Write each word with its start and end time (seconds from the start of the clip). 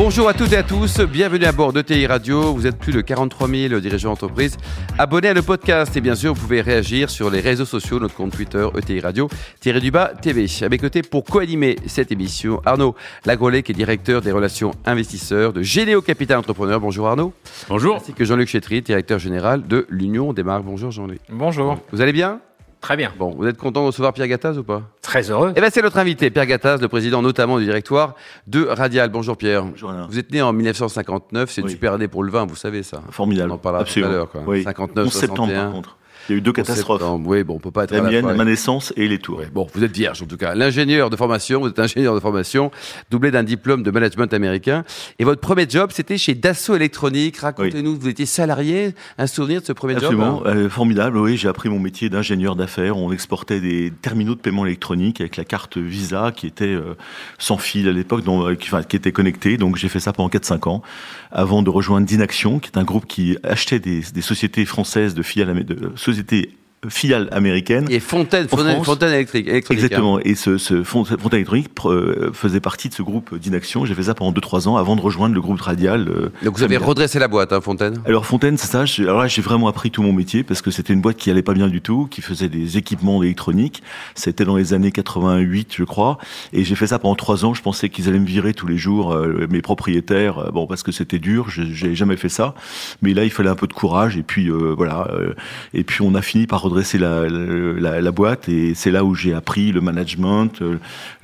Bonjour 0.00 0.28
à 0.28 0.32
toutes 0.32 0.52
et 0.52 0.56
à 0.56 0.62
tous, 0.62 1.00
bienvenue 1.00 1.44
à 1.44 1.50
bord 1.50 1.72
de 1.72 1.82
TI 1.82 2.06
Radio. 2.06 2.54
Vous 2.54 2.68
êtes 2.68 2.78
plus 2.78 2.92
de 2.92 3.00
43 3.00 3.48
000 3.48 3.80
dirigeants 3.80 4.10
d'entreprise 4.10 4.56
abonnés 4.96 5.26
à 5.26 5.34
le 5.34 5.42
podcast 5.42 5.96
et 5.96 6.00
bien 6.00 6.14
sûr 6.14 6.34
vous 6.34 6.40
pouvez 6.40 6.60
réagir 6.60 7.10
sur 7.10 7.30
les 7.30 7.40
réseaux 7.40 7.64
sociaux, 7.64 7.98
notre 7.98 8.14
compte 8.14 8.30
Twitter 8.30 8.64
ETI 8.76 9.00
Radio, 9.00 9.28
tiré 9.58 9.80
du 9.80 9.90
bas 9.90 10.12
TV. 10.22 10.46
À 10.62 10.68
mes 10.68 10.78
côtés 10.78 11.02
pour 11.02 11.24
co-animer 11.24 11.74
cette 11.88 12.12
émission, 12.12 12.62
Arnaud 12.64 12.94
Lagrolet 13.26 13.64
qui 13.64 13.72
est 13.72 13.74
directeur 13.74 14.22
des 14.22 14.30
relations 14.30 14.70
investisseurs 14.86 15.52
de 15.52 15.62
Généo 15.62 16.00
Capital 16.00 16.38
Entrepreneur. 16.38 16.78
Bonjour 16.78 17.08
Arnaud. 17.08 17.32
Bonjour. 17.68 17.96
Ainsi 17.96 18.12
que 18.12 18.24
Jean-Luc 18.24 18.46
Chétry, 18.46 18.82
directeur 18.82 19.18
général 19.18 19.66
de 19.66 19.84
l'Union 19.90 20.32
des 20.32 20.44
marques. 20.44 20.62
Bonjour 20.62 20.92
Jean-Luc. 20.92 21.18
Bonjour. 21.28 21.76
Vous 21.90 22.00
allez 22.00 22.12
bien? 22.12 22.40
Très 22.80 22.96
bien. 22.96 23.12
Bon, 23.18 23.34
vous 23.36 23.46
êtes 23.46 23.56
content 23.58 23.82
de 23.82 23.86
recevoir 23.88 24.12
Pierre 24.12 24.28
Gattaz 24.28 24.56
ou 24.56 24.62
pas? 24.62 24.82
Très 25.02 25.30
heureux. 25.30 25.52
Eh 25.56 25.60
bien, 25.60 25.68
c'est 25.70 25.82
notre 25.82 25.98
invité, 25.98 26.30
Pierre 26.30 26.46
Gattaz, 26.46 26.80
le 26.80 26.86
président 26.88 27.22
notamment 27.22 27.58
du 27.58 27.64
directoire 27.64 28.14
de 28.46 28.64
Radial. 28.66 29.08
Bonjour 29.10 29.36
Pierre. 29.36 29.64
Bonjour 29.64 29.90
Alain. 29.90 30.06
Vous 30.08 30.18
êtes 30.18 30.30
né 30.30 30.40
en 30.42 30.52
1959, 30.52 31.50
c'est 31.50 31.60
une 31.60 31.66
Oui. 31.66 31.72
super 31.72 31.94
année 31.94 32.06
pour 32.08 32.22
le 32.22 32.30
vin, 32.30 32.46
vous 32.46 32.54
savez 32.56 32.82
ça. 32.84 33.02
Formidable. 33.10 33.50
On 33.50 33.54
en 33.54 33.58
parlera 33.58 33.82
Absolument. 33.82 34.10
tout 34.10 34.14
à 34.14 34.18
l'heure. 34.18 34.30
quoi. 34.30 34.42
Oui. 34.46 34.62
59, 34.62 35.06
11 35.06 35.12
septembre 35.12 35.36
61. 35.48 35.62
par 35.64 35.72
contre. 35.72 35.96
Il 36.28 36.32
y 36.32 36.34
a 36.34 36.38
eu 36.38 36.40
deux 36.40 36.50
11 36.50 36.56
catastrophes. 36.56 37.00
septembre. 37.00 37.28
Oui, 37.28 37.42
bon, 37.44 37.54
on 37.54 37.58
peut 37.58 37.70
pas 37.70 37.84
être 37.84 37.90
La 37.92 38.00
la 38.02 38.10
mienne, 38.10 38.22
fois. 38.22 38.34
ma 38.34 38.44
naissance 38.44 38.92
et 38.96 39.08
les 39.08 39.18
tours. 39.18 39.40
Bon, 39.54 39.66
vous 39.74 39.82
êtes 39.84 39.94
vierge 39.96 40.22
en 40.22 40.26
tout 40.26 40.36
cas. 40.36 40.54
L'ingénieur 40.54 41.10
de 41.10 41.16
formation, 41.16 41.60
vous 41.60 41.68
êtes 41.68 41.78
ingénieur 41.78 42.14
de 42.14 42.20
formation, 42.20 42.70
doublé 43.10 43.30
d'un 43.30 43.42
diplôme 43.42 43.82
de 43.82 43.90
management 43.90 44.32
américain. 44.34 44.84
Et 45.18 45.24
votre 45.24 45.40
premier 45.40 45.66
job, 45.68 45.90
c'était 45.92 46.18
chez 46.18 46.34
Dassault 46.34 46.76
Électronique. 46.76 47.38
Racontez-nous, 47.38 47.98
vous 47.98 48.08
étiez 48.08 48.26
salarié, 48.26 48.94
un 49.18 49.26
souvenir 49.26 49.60
de 49.60 49.66
ce 49.66 49.72
premier 49.72 49.94
Absolument, 49.94 50.38
job 50.38 50.46
hein 50.46 50.56
euh, 50.56 50.68
formidable. 50.68 51.16
Oui, 51.18 51.36
j'ai 51.36 51.48
appris 51.48 51.68
mon 51.68 51.78
métier 51.78 52.08
d'ingénieur 52.08 52.56
d'affaires. 52.56 52.96
On 52.96 53.12
exportait 53.12 53.60
des 53.60 53.92
terminaux 54.02 54.34
de 54.34 54.40
paiement 54.40 54.66
électronique 54.66 55.20
avec 55.20 55.36
la 55.36 55.44
carte 55.44 55.78
Visa 55.78 56.32
qui 56.34 56.46
était 56.46 56.64
euh, 56.66 56.94
sans 57.38 57.58
fil 57.58 57.88
à 57.88 57.92
l'époque, 57.92 58.22
euh, 58.28 58.54
qui, 58.54 58.68
enfin, 58.68 58.82
qui 58.82 58.96
était 58.96 59.12
connectée. 59.12 59.56
Donc 59.56 59.76
j'ai 59.76 59.88
fait 59.88 60.00
ça 60.00 60.12
pendant 60.12 60.28
4-5 60.28 60.68
ans 60.68 60.82
avant 61.30 61.62
de 61.62 61.70
rejoindre 61.70 62.06
Dinaction, 62.06 62.58
qui 62.58 62.70
est 62.70 62.78
un 62.78 62.84
groupe 62.84 63.06
qui 63.06 63.36
achetait 63.42 63.78
des, 63.80 64.00
des 64.12 64.20
sociétés 64.22 64.64
françaises 64.64 65.14
de 65.14 65.22
filiales, 65.22 65.50
amé- 65.50 65.64
de 65.64 65.92
sociétés 66.18 66.58
filiales 66.88 67.28
américaines. 67.32 67.86
Et 67.90 67.98
Fontaine, 67.98 68.46
Fontaine, 68.48 69.12
électrique, 69.12 69.48
électronique. 69.48 69.82
hein. 69.82 69.84
Exactement. 69.86 70.20
Et 70.20 70.34
ce, 70.36 70.58
ce 70.58 70.84
Font- 70.84 71.04
Fontaine 71.04 71.38
électronique 71.40 71.70
euh, 71.86 72.30
faisait 72.32 72.60
partie 72.60 72.88
de 72.88 72.94
ce 72.94 73.02
groupe 73.02 73.36
d'inaction. 73.36 73.84
J'ai 73.84 73.94
fait 73.94 74.04
ça 74.04 74.14
pendant 74.14 74.32
2-3 74.38 74.68
ans 74.68 74.76
avant 74.76 74.94
de 74.94 75.00
rejoindre 75.00 75.34
le 75.34 75.40
groupe 75.40 75.60
Radial. 75.60 76.08
euh, 76.08 76.30
Donc 76.44 76.56
vous 76.56 76.62
avez 76.62 76.74
familial. 76.74 76.82
redressé 76.84 77.18
la 77.18 77.26
boîte, 77.26 77.52
hein, 77.52 77.60
Fontaine? 77.60 78.00
Alors 78.06 78.26
Fontaine, 78.26 78.56
c'est 78.56 78.68
ça. 78.68 78.84
Alors 79.02 79.18
là, 79.20 79.26
j'ai 79.26 79.42
vraiment 79.42 79.66
appris 79.68 79.90
tout 79.90 80.02
mon 80.02 80.12
métier 80.12 80.44
parce 80.44 80.62
que 80.62 80.70
c'était 80.70 80.92
une 80.92 81.00
boîte 81.00 81.16
qui 81.16 81.30
allait 81.30 81.42
pas 81.42 81.54
bien 81.54 81.66
du 81.68 81.80
tout, 81.80 82.06
qui 82.10 82.22
faisait 82.22 82.48
des 82.48 82.76
équipements 82.78 83.22
électroniques. 83.24 83.82
C'était 84.14 84.44
dans 84.44 84.56
les 84.56 84.72
années 84.72 84.92
88, 84.92 85.72
je 85.76 85.84
crois. 85.84 86.18
Et 86.52 86.62
j'ai 86.64 86.74
fait 86.76 86.86
ça 86.86 86.98
pendant 87.00 87.16
trois 87.16 87.44
ans. 87.44 87.54
Je 87.54 87.62
pensais 87.62 87.88
qu'ils 87.88 88.08
allaient 88.08 88.20
me 88.20 88.26
virer 88.26 88.54
tous 88.54 88.68
les 88.68 88.78
jours, 88.78 89.12
euh, 89.12 89.46
mes 89.50 89.62
propriétaires. 89.62 90.38
euh, 90.38 90.50
bon, 90.52 90.66
parce 90.68 90.84
que 90.84 90.92
c'était 90.92 91.18
dur. 91.18 91.50
Je- 91.50 91.62
J'ai 91.72 91.94
jamais 91.96 92.16
fait 92.16 92.28
ça. 92.28 92.54
Mais 93.02 93.14
là, 93.14 93.24
il 93.24 93.30
fallait 93.30 93.50
un 93.50 93.54
peu 93.56 93.66
de 93.66 93.72
courage. 93.72 94.16
Et 94.16 94.22
puis 94.22 94.48
euh, 94.48 94.74
voilà. 94.76 95.08
euh, 95.12 95.34
et 95.74 95.82
puis 95.84 96.02
on 96.02 96.14
a 96.14 96.22
fini 96.22 96.46
par 96.46 96.67
redresser 96.68 96.98
la, 96.98 97.26
la, 97.28 98.00
la 98.00 98.10
boîte. 98.12 98.48
Et 98.48 98.74
c'est 98.74 98.90
là 98.90 99.04
où 99.04 99.14
j'ai 99.14 99.34
appris 99.34 99.72
le 99.72 99.80
management, 99.80 100.50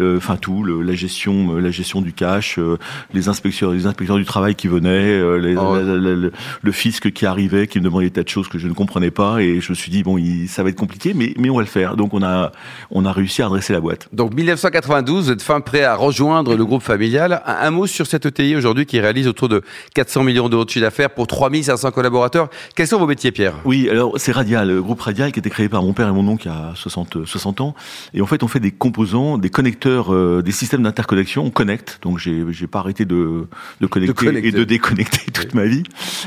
euh, 0.00 0.16
enfin 0.16 0.36
tout, 0.36 0.62
le- 0.64 0.82
la 0.82 0.94
gestion, 0.94 1.56
euh, 1.56 1.60
la 1.60 1.70
gestion 1.70 2.00
du 2.00 2.12
cash, 2.12 2.58
euh, 2.58 2.76
les 3.12 3.28
inspecteurs, 3.28 3.72
les 3.72 3.86
inspecteurs 3.86 4.16
du 4.16 4.24
travail 4.24 4.54
qui 4.54 4.68
venaient, 4.68 5.38
les- 5.38 5.56
Oh. 5.56 5.76
le, 5.76 6.32
le 6.62 6.72
fisc 6.72 7.10
qui 7.12 7.26
arrivait, 7.26 7.66
qui 7.66 7.78
me 7.78 7.84
demandait 7.84 8.06
des 8.06 8.10
tas 8.10 8.22
de 8.22 8.28
choses 8.28 8.48
que 8.48 8.58
je 8.58 8.66
ne 8.68 8.72
comprenais 8.72 9.10
pas, 9.10 9.40
et 9.42 9.60
je 9.60 9.70
me 9.72 9.74
suis 9.74 9.90
dit 9.90 10.02
bon, 10.02 10.18
il, 10.18 10.48
ça 10.48 10.62
va 10.62 10.68
être 10.70 10.76
compliqué, 10.78 11.12
mais 11.14 11.32
mais 11.38 11.48
on 11.50 11.56
va 11.56 11.62
le 11.62 11.66
faire. 11.68 11.96
Donc 11.96 12.12
on 12.14 12.22
a 12.22 12.52
on 12.90 13.04
a 13.04 13.12
réussi 13.12 13.42
à 13.42 13.46
redresser 13.46 13.72
la 13.72 13.80
boîte. 13.80 14.08
Donc 14.12 14.34
1992, 14.34 15.26
vous 15.26 15.30
êtes 15.32 15.42
fin 15.42 15.60
prêt 15.60 15.82
à 15.84 15.94
rejoindre 15.94 16.56
le 16.56 16.64
groupe 16.64 16.82
familial. 16.82 17.42
Un, 17.46 17.66
un 17.66 17.70
mot 17.70 17.86
sur 17.86 18.06
cette 18.06 18.26
ETI 18.26 18.56
aujourd'hui 18.56 18.86
qui 18.86 18.98
réalise 19.00 19.28
autour 19.28 19.48
de 19.48 19.62
400 19.94 20.24
millions 20.24 20.48
d'euros 20.48 20.64
de 20.64 20.70
chiffre 20.70 20.84
d'affaires 20.84 21.10
pour 21.10 21.26
3500 21.26 21.90
collaborateurs. 21.92 22.48
Quels 22.74 22.86
sont 22.88 22.98
vos 22.98 23.06
métiers, 23.06 23.32
Pierre? 23.32 23.54
Oui, 23.64 23.88
alors 23.88 24.12
c'est 24.16 24.32
Radial, 24.32 24.68
le 24.68 24.82
groupe 24.82 25.00
Radial 25.00 25.32
qui 25.34 25.40
a 25.40 25.42
été 25.42 25.50
créé 25.50 25.68
par 25.68 25.82
mon 25.82 25.92
père 25.92 26.08
et 26.08 26.12
mon 26.12 26.26
oncle 26.28 26.46
il 26.46 26.50
y 26.50 26.54
a 26.54 26.72
60, 26.74 27.26
60 27.26 27.60
ans. 27.60 27.74
Et 28.14 28.22
en 28.22 28.26
fait, 28.26 28.42
on 28.42 28.48
fait 28.48 28.60
des 28.60 28.70
composants, 28.70 29.36
des 29.36 29.50
connecteurs, 29.50 30.14
euh, 30.14 30.42
des 30.42 30.52
systèmes 30.52 30.82
d'interconnexion. 30.84 31.44
On 31.44 31.50
connecte, 31.50 31.98
donc 32.02 32.18
j'ai 32.18 32.44
j'ai 32.50 32.66
pas 32.66 32.78
arrêté 32.78 33.04
de, 33.04 33.48
de, 33.80 33.86
connecter 33.86 34.14
connecter. 34.14 34.48
et 34.48 34.52
de 34.52 34.64
déconnecter 34.64 35.32
toute 35.32 35.54
ma 35.54 35.64
vie, 35.64 35.82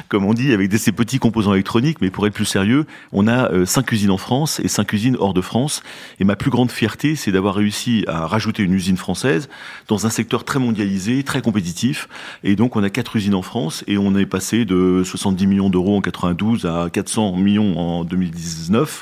comme 0.10 0.26
on 0.26 0.34
dit, 0.34 0.52
avec 0.52 0.70
des, 0.70 0.78
ces 0.78 0.92
petits 0.92 1.20
composants 1.20 1.54
électroniques. 1.54 2.00
Mais 2.02 2.12
pour 2.12 2.28
être 2.28 2.34
plus 2.34 2.46
sérieux, 2.46 2.86
on 3.14 3.28
a 3.28 3.52
euh, 3.52 3.66
cinq 3.66 3.92
usines 3.92 4.12
en 4.12 4.18
France 4.18 4.60
et 4.60 4.68
cinq 4.68 4.92
usines 4.94 5.16
hors 5.20 5.34
de 5.34 5.42
France. 5.42 5.84
Et 6.20 6.26
ma 6.26 6.36
plus 6.36 6.52
grande 6.52 6.70
fierté, 6.70 7.16
c'est 7.16 7.32
d'avoir 7.32 7.56
réussi 7.56 8.04
à 8.08 8.28
rajouter 8.28 8.64
une 8.64 8.74
usine 8.74 8.98
française 8.98 9.48
dans 9.88 10.06
un 10.06 10.10
secteur 10.10 10.44
très 10.44 10.60
mondialisé, 10.60 11.24
très 11.24 11.42
compétitif. 11.42 12.10
Et 12.44 12.56
donc, 12.56 12.76
on 12.76 12.84
a 12.84 12.90
quatre 12.90 13.16
usines 13.16 13.36
en 13.36 13.42
France 13.42 13.86
et 13.88 13.98
on 13.98 14.16
est 14.16 14.26
passé 14.26 14.66
de 14.66 15.04
70 15.06 15.48
millions 15.48 15.70
d'euros 15.70 15.96
en 15.96 16.02
92 16.02 16.66
à 16.66 16.90
400 16.92 17.38
millions 17.38 17.78
en 17.78 18.04
2019. 18.04 18.97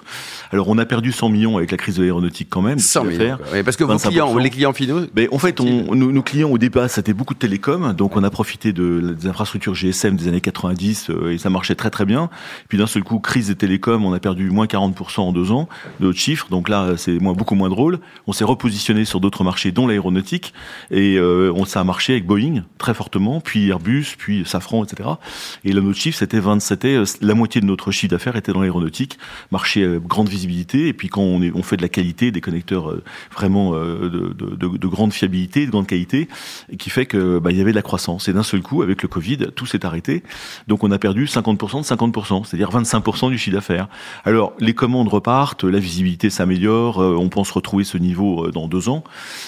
Alors, 0.51 0.67
on 0.69 0.77
a 0.77 0.85
perdu 0.85 1.11
100 1.11 1.29
millions 1.29 1.57
avec 1.57 1.71
la 1.71 1.77
crise 1.77 1.95
de 1.95 2.01
l'aéronautique 2.01 2.47
quand 2.49 2.61
même. 2.61 2.79
100 2.79 3.03
chiffre 3.03 3.17
millions. 3.17 3.37
Oui, 3.53 3.63
parce 3.63 3.77
que 3.77 3.83
vos 3.83 3.93
25%. 3.93 4.09
clients, 4.09 4.37
les 4.37 4.49
clients 4.49 4.73
finaux, 4.73 5.01
Mais 5.15 5.27
en 5.31 5.39
fait, 5.39 5.59
on, 5.59 5.95
nos, 5.95 6.11
nos 6.11 6.21
clients 6.21 6.49
au 6.49 6.57
départ, 6.57 6.89
c'était 6.89 7.13
beaucoup 7.13 7.33
de 7.33 7.39
télécoms, 7.39 7.93
donc 7.93 8.15
on 8.15 8.23
a 8.23 8.29
profité 8.29 8.73
de, 8.73 9.15
des 9.19 9.27
infrastructures 9.27 9.75
GSM 9.75 10.15
des 10.15 10.27
années 10.27 10.41
90 10.41 11.09
euh, 11.09 11.31
et 11.31 11.37
ça 11.37 11.49
marchait 11.49 11.75
très 11.75 11.89
très 11.89 12.05
bien. 12.05 12.29
Puis 12.67 12.77
d'un 12.77 12.87
seul 12.87 13.03
coup, 13.03 13.19
crise 13.19 13.47
des 13.47 13.55
télécoms, 13.55 14.05
on 14.05 14.13
a 14.13 14.19
perdu 14.19 14.49
moins 14.49 14.65
40% 14.65 15.21
en 15.21 15.31
deux 15.31 15.51
ans 15.51 15.67
de 15.99 16.07
notre 16.07 16.19
chiffre, 16.19 16.47
donc 16.49 16.69
là 16.69 16.93
c'est 16.97 17.19
moins, 17.19 17.33
beaucoup 17.33 17.55
moins 17.55 17.69
drôle. 17.69 17.99
On 18.27 18.33
s'est 18.33 18.43
repositionné 18.43 19.05
sur 19.05 19.19
d'autres 19.19 19.43
marchés, 19.43 19.71
dont 19.71 19.87
l'aéronautique, 19.87 20.53
et 20.91 21.17
euh, 21.17 21.51
on 21.55 21.65
ça 21.65 21.81
a 21.81 21.83
marché 21.83 22.13
avec 22.13 22.25
Boeing 22.25 22.63
très 22.77 22.93
fortement, 22.93 23.41
puis 23.41 23.69
Airbus, 23.69 24.15
puis 24.17 24.43
Safran, 24.45 24.83
etc. 24.83 25.09
Et 25.63 25.73
là, 25.73 25.81
notre 25.81 25.99
chiffre, 25.99 26.17
c'était 26.17 26.39
20, 26.39 26.61
c'était 26.61 26.95
euh, 26.95 27.05
la 27.21 27.33
moitié 27.33 27.61
de 27.61 27.65
notre 27.65 27.91
chiffre 27.91 28.11
d'affaires 28.11 28.35
était 28.35 28.51
dans 28.51 28.61
l'aéronautique, 28.61 29.17
marché 29.51 29.84
euh, 29.85 29.99
grande 29.99 30.29
visibilité, 30.29 30.87
et 30.87 30.93
puis 30.93 31.07
quand 31.09 31.21
on, 31.21 31.41
est, 31.41 31.51
on 31.53 31.63
fait 31.63 31.77
de 31.77 31.81
la 31.81 31.89
qualité, 31.89 32.31
des 32.31 32.41
connecteurs 32.41 32.91
euh, 32.91 33.03
vraiment 33.33 33.73
euh, 33.73 34.09
de, 34.09 34.33
de, 34.33 34.55
de, 34.55 34.77
de 34.77 34.87
grande 34.87 35.13
fiabilité, 35.13 35.65
de 35.65 35.71
grande 35.71 35.87
qualité, 35.87 36.27
et 36.69 36.77
qui 36.77 36.89
fait 36.89 37.05
que 37.05 37.39
bah, 37.39 37.51
il 37.51 37.57
y 37.57 37.61
avait 37.61 37.71
de 37.71 37.75
la 37.75 37.81
croissance. 37.81 38.27
Et 38.27 38.33
d'un 38.33 38.43
seul 38.43 38.61
coup, 38.61 38.81
avec 38.81 39.01
le 39.01 39.07
Covid, 39.07 39.37
tout 39.55 39.65
s'est 39.65 39.85
arrêté. 39.85 40.23
Donc 40.67 40.83
on 40.83 40.91
a 40.91 40.97
perdu 40.99 41.25
50% 41.25 41.79
de 41.79 42.11
50%, 42.11 42.45
c'est-à-dire 42.45 42.69
25% 42.71 43.29
du 43.29 43.37
chiffre 43.37 43.55
d'affaires. 43.55 43.87
Alors 44.23 44.53
les 44.59 44.73
commandes 44.73 45.07
repartent, 45.07 45.63
la 45.63 45.79
visibilité 45.79 46.29
s'améliore, 46.29 46.97
on 46.97 47.29
pense 47.29 47.51
retrouver 47.51 47.83
ce 47.83 47.97
niveau 47.97 48.51
dans 48.51 48.67
deux 48.67 48.89
ans. 48.89 49.03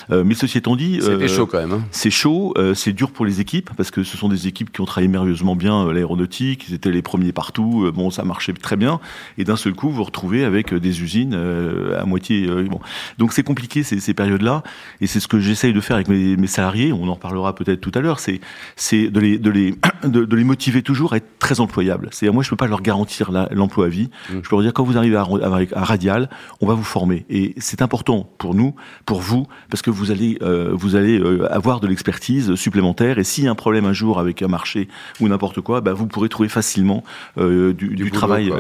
Mais 0.09 0.33
ceci 0.35 0.57
étant 0.57 0.75
dit, 0.75 0.99
euh, 1.01 1.27
chaud 1.27 1.45
quand 1.47 1.59
même. 1.59 1.71
hein. 1.73 1.83
c'est 1.91 2.09
chaud, 2.11 2.53
c'est 2.75 2.93
dur 2.93 3.11
pour 3.11 3.25
les 3.25 3.41
équipes 3.41 3.69
parce 3.75 3.91
que 3.91 4.03
ce 4.03 4.17
sont 4.17 4.29
des 4.29 4.47
équipes 4.47 4.71
qui 4.71 4.81
ont 4.81 4.85
travaillé 4.85 5.07
merveilleusement 5.07 5.55
bien 5.55 5.91
l'aéronautique, 5.91 6.65
ils 6.69 6.73
étaient 6.75 6.91
les 6.91 7.01
premiers 7.01 7.31
partout, 7.31 7.91
bon 7.93 8.09
ça 8.09 8.23
marchait 8.23 8.53
très 8.53 8.75
bien 8.75 8.99
et 9.37 9.43
d'un 9.43 9.55
seul 9.55 9.73
coup 9.73 9.89
vous 9.89 9.97
vous 9.97 10.03
avec 10.43 10.73
euh, 10.73 10.79
des 10.79 11.01
usines 11.01 11.33
euh, 11.33 11.99
à 11.99 12.05
moitié 12.05 12.47
euh, 12.47 12.63
bon. 12.63 12.79
Donc 13.17 13.33
c'est 13.33 13.43
compliqué 13.43 13.83
ces, 13.83 13.99
ces 13.99 14.13
périodes-là 14.13 14.63
et 15.01 15.07
c'est 15.07 15.19
ce 15.19 15.27
que 15.27 15.39
j'essaye 15.39 15.73
de 15.73 15.81
faire 15.81 15.95
avec 15.95 16.07
mes, 16.07 16.35
mes 16.37 16.47
salariés, 16.47 16.91
on 16.93 17.07
en 17.07 17.13
reparlera 17.13 17.55
peut-être 17.55 17.81
tout 17.81 17.91
à 17.95 17.99
l'heure, 18.01 18.19
c'est 18.19 18.39
c'est 18.75 19.09
de 19.09 19.19
les 19.19 19.37
de 19.37 19.49
les 19.49 19.75
de, 20.03 20.25
de 20.25 20.35
les 20.35 20.43
motiver 20.43 20.81
toujours 20.81 21.13
à 21.13 21.17
être 21.17 21.39
très 21.39 21.59
employables. 21.59 22.09
C'est 22.11 22.29
moi 22.29 22.43
je 22.43 22.49
peux 22.49 22.55
pas 22.55 22.67
leur 22.67 22.81
garantir 22.81 23.31
l'emploi 23.51 23.85
à 23.85 23.89
vie. 23.89 24.09
Mm. 24.29 24.33
Je 24.43 24.49
peux 24.49 24.55
leur 24.55 24.61
dire 24.63 24.73
quand 24.73 24.83
vous 24.83 24.97
arrivez 24.97 25.15
à, 25.15 25.21
à, 25.23 25.79
à 25.79 25.83
Radial, 25.83 26.29
on 26.61 26.67
va 26.67 26.73
vous 26.73 26.83
former 26.83 27.25
et 27.29 27.53
c'est 27.57 27.81
important 27.81 28.29
pour 28.37 28.53
nous, 28.55 28.75
pour 29.05 29.21
vous 29.21 29.47
parce 29.69 29.81
que 29.81 29.89
vous 29.89 30.11
allez 30.11 30.37
euh, 30.41 30.71
vous 30.73 30.95
allez 30.95 31.19
euh, 31.19 31.51
avoir 31.53 31.79
de 31.79 31.87
l'expertise 31.87 32.55
supplémentaire 32.55 33.17
et 33.19 33.23
s'il 33.23 33.45
y 33.45 33.47
a 33.47 33.51
un 33.51 33.55
problème 33.55 33.85
un 33.85 33.93
jour 33.93 34.19
avec 34.19 34.41
un 34.41 34.47
marché 34.47 34.87
ou 35.19 35.27
n'importe 35.27 35.61
quoi, 35.61 35.81
bah, 35.81 35.93
vous 35.93 36.07
pourrez 36.07 36.29
trouver 36.29 36.49
facilement 36.49 37.03
euh, 37.37 37.73
du, 37.73 37.89
du 37.89 38.03
boulot, 38.05 38.09
travail 38.15 38.47
quoi. 38.49 38.59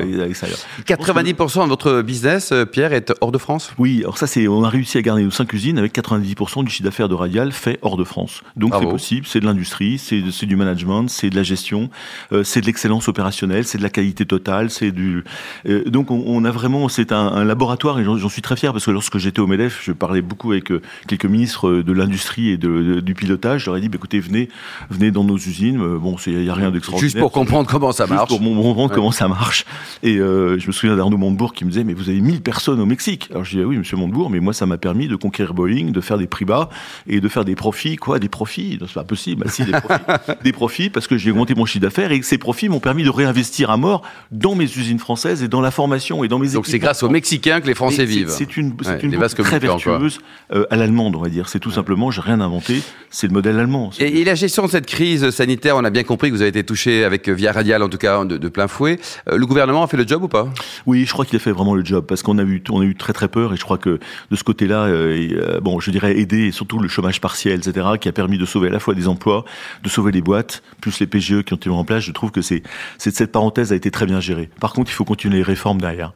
euh, 1.56 1.56
à 1.61 1.65
l'extérieur. 1.65 1.65
90% 1.65 1.65
de 1.65 1.69
votre 1.69 2.01
business, 2.01 2.51
euh, 2.51 2.65
Pierre, 2.65 2.93
est 2.93 3.13
hors 3.21 3.31
de 3.31 3.37
France? 3.37 3.73
Oui, 3.77 3.99
alors 4.01 4.17
ça 4.17 4.27
c'est, 4.27 4.47
on 4.47 4.63
a 4.63 4.69
réussi 4.69 4.97
à 4.97 5.01
garder 5.01 5.23
nos 5.23 5.31
cinq 5.31 5.51
usines 5.53 5.77
avec 5.77 5.93
90% 5.95 6.63
du 6.63 6.69
chiffre 6.71 6.83
d'affaires 6.83 7.09
de 7.09 7.15
Radial 7.15 7.51
fait 7.51 7.79
hors 7.81 7.97
de 7.97 8.03
France. 8.03 8.41
Donc 8.55 8.71
Bravo. 8.71 8.85
c'est 8.85 8.91
possible, 8.91 9.25
c'est 9.27 9.39
de 9.39 9.45
l'industrie, 9.45 9.97
c'est, 9.97 10.21
c'est 10.31 10.45
du 10.45 10.55
management, 10.55 11.07
c'est 11.09 11.29
de 11.29 11.35
la 11.35 11.43
gestion, 11.43 11.89
euh, 12.31 12.43
c'est 12.43 12.61
de 12.61 12.65
l'excellence 12.65 13.07
opérationnelle, 13.07 13.65
c'est 13.65 13.77
de 13.77 13.83
la 13.83 13.89
qualité 13.89 14.25
totale, 14.25 14.69
c'est 14.69 14.91
du. 14.91 15.23
euh, 15.67 15.83
donc 15.89 16.11
on, 16.11 16.23
on 16.25 16.43
a 16.45 16.51
vraiment, 16.51 16.89
c'est 16.89 17.11
un, 17.11 17.17
un 17.27 17.43
laboratoire 17.43 17.99
et 17.99 18.03
j'en, 18.03 18.17
j'en 18.17 18.29
suis 18.29 18.41
très 18.41 18.55
fier 18.55 18.71
parce 18.73 18.85
que 18.85 18.91
lorsque 18.91 19.17
j'étais 19.17 19.39
au 19.39 19.47
Medef, 19.47 19.81
je 19.83 19.91
parlais 19.91 20.21
beaucoup 20.21 20.51
avec 20.51 20.71
euh, 20.71 20.81
quelques 21.07 21.25
ministres 21.25 21.71
de 21.71 21.93
l'industrie 21.93 22.49
et 22.49 22.57
de, 22.57 22.67
de- 22.67 22.99
du 22.99 23.13
pilotage. 23.13 23.61
Je 23.61 23.65
leur 23.67 23.77
ai 23.77 23.81
dit, 23.81 23.89
bah, 23.89 23.95
écoutez, 23.97 24.19
venez, 24.19 24.49
venez 24.89 25.11
dans 25.11 25.23
nos 25.23 25.37
usines. 25.37 25.77
Bon, 25.97 26.15
il 26.27 26.43
y 26.43 26.49
a 26.49 26.53
rien 26.53 26.71
d'extraordinaire. 26.71 27.09
Juste 27.09 27.19
pour 27.19 27.31
comprendre 27.31 27.69
comment 27.69 27.91
ça 27.91 28.05
Juste 28.05 28.15
marche. 28.15 28.27
pour 28.29 28.39
comprendre 28.39 28.77
Ouais. 28.89 28.89
comment 28.93 29.11
ça 29.11 29.27
marche. 29.27 29.65
Et 30.03 30.15
je 30.17 30.67
me 30.67 30.71
souviens 30.71 30.95
d'Arnaud 30.95 31.17
Montebourg 31.17 31.46
Montebourg 31.47 31.53
qui 31.53 31.65
me 31.65 31.69
disait, 31.69 31.83
mais 31.83 31.93
vous 31.93 32.09
avez 32.09 32.19
1000 32.19 32.41
personnes 32.41 32.79
au 32.79 32.85
Mexique. 32.85 33.27
Alors 33.31 33.43
je 33.43 33.57
dis, 33.57 33.63
ah 33.63 33.67
oui, 33.67 33.77
monsieur 33.77 33.97
Montebourg, 33.97 34.29
mais 34.29 34.39
moi, 34.39 34.53
ça 34.53 34.65
m'a 34.65 34.77
permis 34.77 35.07
de 35.07 35.15
conquérir 35.15 35.53
Boeing, 35.53 35.91
de 35.91 36.01
faire 36.01 36.17
des 36.17 36.27
prix 36.27 36.45
bas 36.45 36.69
et 37.07 37.19
de 37.19 37.27
faire 37.27 37.45
des 37.45 37.55
profits. 37.55 37.95
Quoi, 37.95 38.19
des 38.19 38.29
profits? 38.29 38.79
C'est 38.81 38.93
pas 38.93 39.03
possible. 39.03 39.43
Bah, 39.43 39.49
si, 39.49 39.63
des 39.63 39.71
profits. 39.71 40.03
des 40.43 40.51
profits 40.51 40.89
parce 40.89 41.07
que 41.07 41.17
j'ai 41.17 41.31
augmenté 41.31 41.55
mon 41.55 41.65
chiffre 41.65 41.83
d'affaires 41.83 42.11
et 42.11 42.21
ces 42.21 42.37
profits 42.37 42.69
m'ont 42.69 42.79
permis 42.79 43.03
de 43.03 43.09
réinvestir 43.09 43.69
à 43.69 43.77
mort 43.77 44.03
dans 44.31 44.55
mes 44.55 44.65
usines 44.65 44.99
françaises 44.99 45.43
et 45.43 45.47
dans 45.47 45.61
la 45.61 45.71
formation 45.71 46.23
et 46.23 46.27
dans 46.27 46.39
mes 46.39 46.49
Donc 46.49 46.67
c'est 46.67 46.79
grâce 46.79 47.03
aux 47.03 47.09
Mexicains 47.09 47.61
que 47.61 47.67
les 47.67 47.75
Français 47.75 48.05
vivent. 48.05 48.29
C'est 48.29 48.57
une, 48.57 48.73
c'est 48.81 49.03
une 49.03 49.17
très 49.17 49.59
vertueuse 49.59 50.19
euh, 50.53 50.65
à 50.69 50.75
l'allemande, 50.75 51.15
on 51.15 51.21
va 51.21 51.29
dire. 51.29 51.49
C'est 51.49 51.59
tout 51.59 51.71
simplement, 51.71 52.11
j'ai 52.11 52.21
rien 52.21 52.39
inventé, 52.41 52.81
c'est 53.09 53.27
le 53.27 53.33
modèle 53.33 53.59
allemand. 53.59 53.91
Et, 53.99 54.23
la 54.23 54.35
gestion 54.35 54.65
de 54.65 54.71
cette 54.71 54.85
crise 54.85 55.29
sanitaire, 55.29 55.77
on 55.77 55.85
a 55.85 55.89
bien 55.89 56.03
compris 56.03 56.29
que 56.29 56.35
vous 56.35 56.41
avez 56.41 56.49
été 56.49 56.63
touché 56.63 57.05
avec 57.05 57.29
Via 57.29 57.51
Radial, 57.51 57.81
en 57.81 57.89
tout 57.89 57.97
cas, 57.97 58.25
de, 58.25 58.49
plein 58.49 58.67
fouet. 58.67 58.99
Euh, 59.29 59.37
le 59.37 59.45
gouvernement 59.45 59.83
a 59.83 59.87
fait 59.87 59.97
le 59.97 60.07
job 60.07 60.23
ou 60.23 60.27
pas? 60.27 60.47
Oui, 60.85 61.05
je 61.05 61.13
crois 61.13 61.25
qu'il 61.27 61.35
a 61.37 61.39
fait 61.39 61.51
vraiment 61.51 61.75
le 61.75 61.85
job 61.85 62.05
parce 62.07 62.23
qu'on 62.23 62.37
a 62.37 62.43
eu, 62.43 62.61
on 62.69 62.81
a 62.81 62.83
eu 62.83 62.95
très 62.95 63.13
très 63.13 63.27
peur 63.27 63.53
et 63.53 63.57
je 63.57 63.63
crois 63.63 63.77
que 63.77 63.99
de 64.31 64.35
ce 64.35 64.43
côté-là, 64.43 64.85
euh, 64.85 65.59
bon, 65.61 65.79
je 65.79 65.91
dirais 65.91 66.17
aider 66.17 66.51
surtout 66.51 66.79
le 66.79 66.87
chômage 66.87 67.21
partiel, 67.21 67.59
etc., 67.59 67.87
qui 67.99 68.09
a 68.09 68.11
permis 68.11 68.37
de 68.37 68.45
sauver 68.45 68.69
à 68.69 68.71
la 68.71 68.79
fois 68.79 68.93
des 68.93 69.07
emplois, 69.07 69.45
de 69.83 69.89
sauver 69.89 70.11
les 70.11 70.21
boîtes, 70.21 70.63
plus 70.81 70.99
les 70.99 71.07
PGE 71.07 71.43
qui 71.43 71.53
ont 71.53 71.57
été 71.57 71.69
en 71.69 71.83
place. 71.83 72.03
Je 72.03 72.11
trouve 72.11 72.31
que 72.31 72.41
c'est, 72.41 72.63
cette 72.97 73.31
parenthèse 73.31 73.71
a 73.71 73.75
été 73.75 73.91
très 73.91 74.05
bien 74.05 74.19
gérée. 74.19 74.49
Par 74.59 74.73
contre, 74.73 74.91
il 74.91 74.93
faut 74.93 75.05
continuer 75.05 75.37
les 75.37 75.43
réformes 75.43 75.79
derrière. 75.79 76.13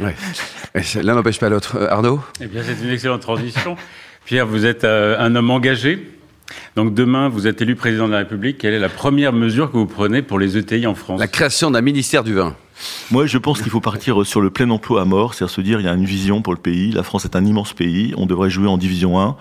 Ouais. 0.00 0.14
L'un 1.02 1.14
n'empêche 1.14 1.38
pas 1.38 1.48
l'autre. 1.48 1.76
Arnaud? 1.90 2.20
Eh 2.40 2.46
bien, 2.46 2.62
c'est 2.62 2.84
une 2.84 2.90
excellente 2.90 3.22
transition. 3.22 3.76
Pierre, 4.24 4.46
vous 4.46 4.64
êtes 4.64 4.84
euh, 4.84 5.16
un 5.18 5.36
homme 5.36 5.50
engagé. 5.50 6.10
Donc 6.76 6.94
demain, 6.94 7.28
vous 7.28 7.46
êtes 7.46 7.62
élu 7.62 7.74
président 7.74 8.06
de 8.06 8.12
la 8.12 8.18
République. 8.18 8.58
Quelle 8.58 8.74
est 8.74 8.78
la 8.78 8.88
première 8.88 9.32
mesure 9.32 9.70
que 9.70 9.76
vous 9.76 9.86
prenez 9.86 10.22
pour 10.22 10.38
les 10.38 10.56
ETI 10.56 10.86
en 10.86 10.94
France? 10.94 11.20
La 11.20 11.28
création 11.28 11.70
d'un 11.70 11.80
ministère 11.80 12.24
du 12.24 12.34
vin. 12.34 12.56
Moi, 13.10 13.26
je 13.26 13.38
pense 13.38 13.62
qu'il 13.62 13.70
faut 13.70 13.80
partir 13.80 14.24
sur 14.26 14.40
le 14.40 14.50
plein 14.50 14.68
emploi 14.70 15.02
à 15.02 15.04
mort, 15.04 15.34
c'est-à-dire 15.34 15.54
se 15.54 15.60
dire 15.60 15.80
il 15.80 15.86
y 15.86 15.88
a 15.88 15.94
une 15.94 16.04
vision 16.04 16.42
pour 16.42 16.52
le 16.52 16.58
pays. 16.58 16.90
La 16.90 17.02
France 17.02 17.24
est 17.24 17.36
un 17.36 17.44
immense 17.44 17.72
pays, 17.72 18.14
on 18.16 18.26
devrait 18.26 18.50
jouer 18.50 18.68
en 18.68 18.76
division 18.76 19.20
1 19.20 19.36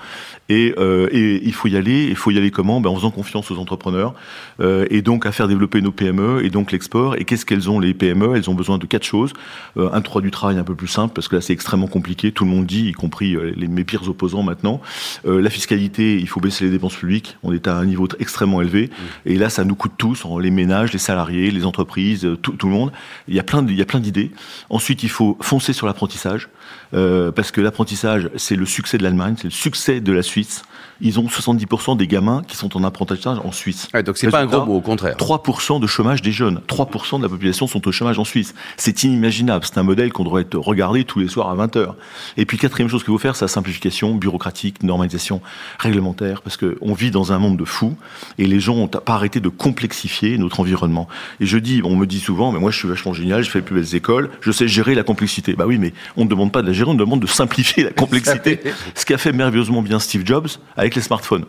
et, 0.49 0.75
euh, 0.77 1.07
et 1.11 1.41
il 1.43 1.53
faut 1.53 1.67
y 1.67 1.77
aller. 1.77 2.05
Il 2.05 2.15
faut 2.15 2.31
y 2.31 2.37
aller 2.37 2.51
comment? 2.51 2.81
Ben, 2.81 2.89
En 2.89 2.95
faisant 2.95 3.11
confiance 3.11 3.49
aux 3.51 3.57
entrepreneurs 3.57 4.13
euh, 4.59 4.85
et 4.89 5.01
donc 5.01 5.25
à 5.25 5.31
faire 5.31 5.47
développer 5.47 5.81
nos 5.81 5.91
PME 5.91 6.43
et 6.43 6.49
donc 6.49 6.71
l'export. 6.71 7.15
Et 7.15 7.25
qu'est-ce 7.25 7.45
qu'elles 7.45 7.69
ont 7.69 7.79
les 7.79 7.93
PME 7.93 8.35
Elles 8.35 8.49
ont 8.49 8.53
besoin 8.53 8.77
de 8.77 8.85
quatre 8.85 9.03
choses. 9.03 9.33
Euh, 9.77 9.89
un 9.93 10.01
droit 10.01 10.21
du 10.21 10.31
travail 10.31 10.57
un 10.57 10.63
peu 10.63 10.75
plus 10.75 10.87
simple 10.87 11.13
parce 11.13 11.27
que 11.27 11.35
là 11.35 11.41
c'est 11.41 11.53
extrêmement 11.53 11.87
compliqué. 11.87 12.31
Tout 12.31 12.45
le 12.45 12.51
monde 12.51 12.65
dit, 12.65 12.89
y 12.89 12.91
compris 12.91 13.35
euh, 13.35 13.53
les, 13.55 13.67
mes 13.67 13.83
pires 13.83 14.07
opposants 14.07 14.43
maintenant. 14.43 14.81
Euh, 15.25 15.41
la 15.41 15.49
fiscalité, 15.49 16.19
il 16.19 16.27
faut 16.27 16.39
baisser 16.39 16.65
les 16.65 16.71
dépenses 16.71 16.95
publiques. 16.95 17.37
On 17.43 17.53
est 17.53 17.67
à 17.67 17.77
un 17.77 17.85
niveau 17.85 18.07
extrêmement 18.19 18.61
élevé 18.61 18.89
et 19.25 19.35
là 19.35 19.49
ça 19.49 19.63
nous 19.63 19.75
coûte 19.75 19.93
tous, 19.97 20.25
les 20.39 20.51
ménages, 20.51 20.93
les 20.93 20.99
salariés, 20.99 21.51
les 21.51 21.65
entreprises, 21.65 22.27
tout, 22.41 22.53
tout 22.53 22.67
le 22.67 22.73
monde. 22.73 22.91
Il 23.27 23.35
y 23.35 23.39
a 23.39 23.43
plein 23.43 23.61
d'idées. 23.63 24.31
Ensuite, 24.69 25.03
il 25.03 25.09
faut 25.09 25.37
foncer 25.41 25.73
sur 25.73 25.87
l'apprentissage. 25.87 26.49
Euh, 26.93 27.31
parce 27.31 27.51
que 27.51 27.61
l'apprentissage, 27.61 28.29
c'est 28.35 28.55
le 28.55 28.65
succès 28.65 28.97
de 28.97 29.03
l'Allemagne, 29.03 29.35
c'est 29.37 29.45
le 29.45 29.51
succès 29.51 29.99
de 29.99 30.11
la 30.11 30.21
Suisse. 30.21 30.63
Ils 31.03 31.19
ont 31.19 31.25
70% 31.25 31.97
des 31.97 32.07
gamins 32.07 32.41
qui 32.47 32.55
sont 32.57 32.75
en 32.75 32.83
apprentissage 32.83 33.37
en 33.43 33.51
Suisse. 33.51 33.89
Ouais, 33.93 34.01
donc 34.01 34.17
c'est 34.17 34.29
pas 34.29 34.41
un 34.41 34.45
gros 34.45 34.65
mot, 34.65 34.75
au 34.75 34.81
contraire. 34.81 35.15
3% 35.17 35.79
de 35.79 35.87
chômage 35.87 36.21
des 36.21 36.31
jeunes. 36.31 36.61
3% 36.67 37.17
de 37.17 37.23
la 37.23 37.29
population 37.29 37.67
sont 37.67 37.87
au 37.87 37.91
chômage 37.91 38.17
en 38.17 38.25
Suisse. 38.25 38.55
C'est 38.77 39.03
inimaginable. 39.03 39.65
C'est 39.65 39.77
un 39.77 39.83
modèle 39.83 40.11
qu'on 40.11 40.23
devrait 40.23 40.45
regarder 40.53 41.03
tous 41.03 41.19
les 41.19 41.27
soirs 41.27 41.49
à 41.49 41.55
20h. 41.55 41.93
Et 42.37 42.45
puis, 42.45 42.57
quatrième 42.57 42.89
chose 42.89 43.03
qu'il 43.03 43.13
faut 43.13 43.19
faire, 43.19 43.35
c'est 43.35 43.45
la 43.45 43.49
simplification 43.49 44.15
bureaucratique, 44.15 44.81
normalisation 44.81 45.41
réglementaire, 45.77 46.41
parce 46.41 46.57
qu'on 46.57 46.93
vit 46.93 47.11
dans 47.11 47.31
un 47.31 47.39
monde 47.39 47.57
de 47.57 47.65
fous 47.65 47.95
et 48.37 48.45
les 48.45 48.59
gens 48.59 48.75
ont 48.75 48.87
pas 48.87 49.13
arrêté 49.13 49.39
de 49.39 49.49
complexifier 49.49 50.37
notre 50.37 50.59
environnement. 50.59 51.07
Et 51.39 51.45
je 51.45 51.57
dis, 51.57 51.81
on 51.83 51.95
me 51.95 52.05
dit 52.05 52.19
souvent, 52.19 52.51
mais 52.51 52.59
moi 52.59 52.71
je 52.71 52.77
suis 52.77 52.87
vachement 52.87 53.13
génial, 53.13 53.43
je 53.43 53.49
fais 53.49 53.59
les 53.59 53.65
plus 53.65 53.75
belles 53.75 53.95
écoles, 53.95 54.29
je 54.41 54.51
sais 54.51 54.67
gérer 54.67 54.95
la 54.95 55.03
complexité. 55.03 55.53
Bah 55.53 55.65
oui, 55.67 55.77
mais 55.77 55.93
on 56.17 56.25
ne 56.25 56.29
demande 56.29 56.51
pas 56.51 56.61
de 56.61 56.71
la 56.71 56.83
on 56.87 56.95
demande 56.95 57.21
de 57.21 57.27
simplifier 57.27 57.83
la 57.83 57.91
complexité. 57.91 58.59
ce 58.95 59.05
qu'a 59.05 59.17
fait 59.17 59.31
merveilleusement 59.31 59.81
bien 59.81 59.99
Steve 59.99 60.23
Jobs 60.25 60.47
avec 60.75 60.92
les 60.95 61.01
smartphones. 61.01 61.45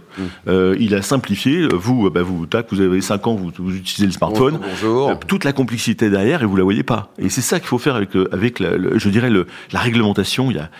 Euh, 0.48 0.76
il 0.78 0.94
a 0.94 1.02
simplifié. 1.02 1.66
Vous, 1.72 2.10
bah 2.10 2.22
vous, 2.22 2.46
tac, 2.46 2.66
vous 2.70 2.80
avez 2.80 3.00
5 3.00 3.26
ans, 3.26 3.34
vous, 3.34 3.74
utilisez 3.74 4.06
le 4.06 4.12
smartphone. 4.12 4.58
Bonjour. 4.60 5.10
Euh, 5.10 5.14
toute 5.26 5.44
la 5.44 5.52
complexité 5.52 6.10
derrière 6.10 6.42
et 6.42 6.46
vous 6.46 6.56
la 6.56 6.64
voyez 6.64 6.82
pas. 6.82 7.12
Et 7.18 7.28
c'est 7.28 7.40
ça 7.40 7.58
qu'il 7.58 7.68
faut 7.68 7.78
faire 7.78 7.96
avec, 7.96 8.16
euh, 8.16 8.28
avec 8.32 8.60
la, 8.60 8.70
je 8.96 9.08
dirais, 9.08 9.30
le, 9.30 9.46
la 9.72 9.80
réglementation. 9.80 10.50
Il 10.50 10.56
y 10.56 10.60
a, 10.60 10.70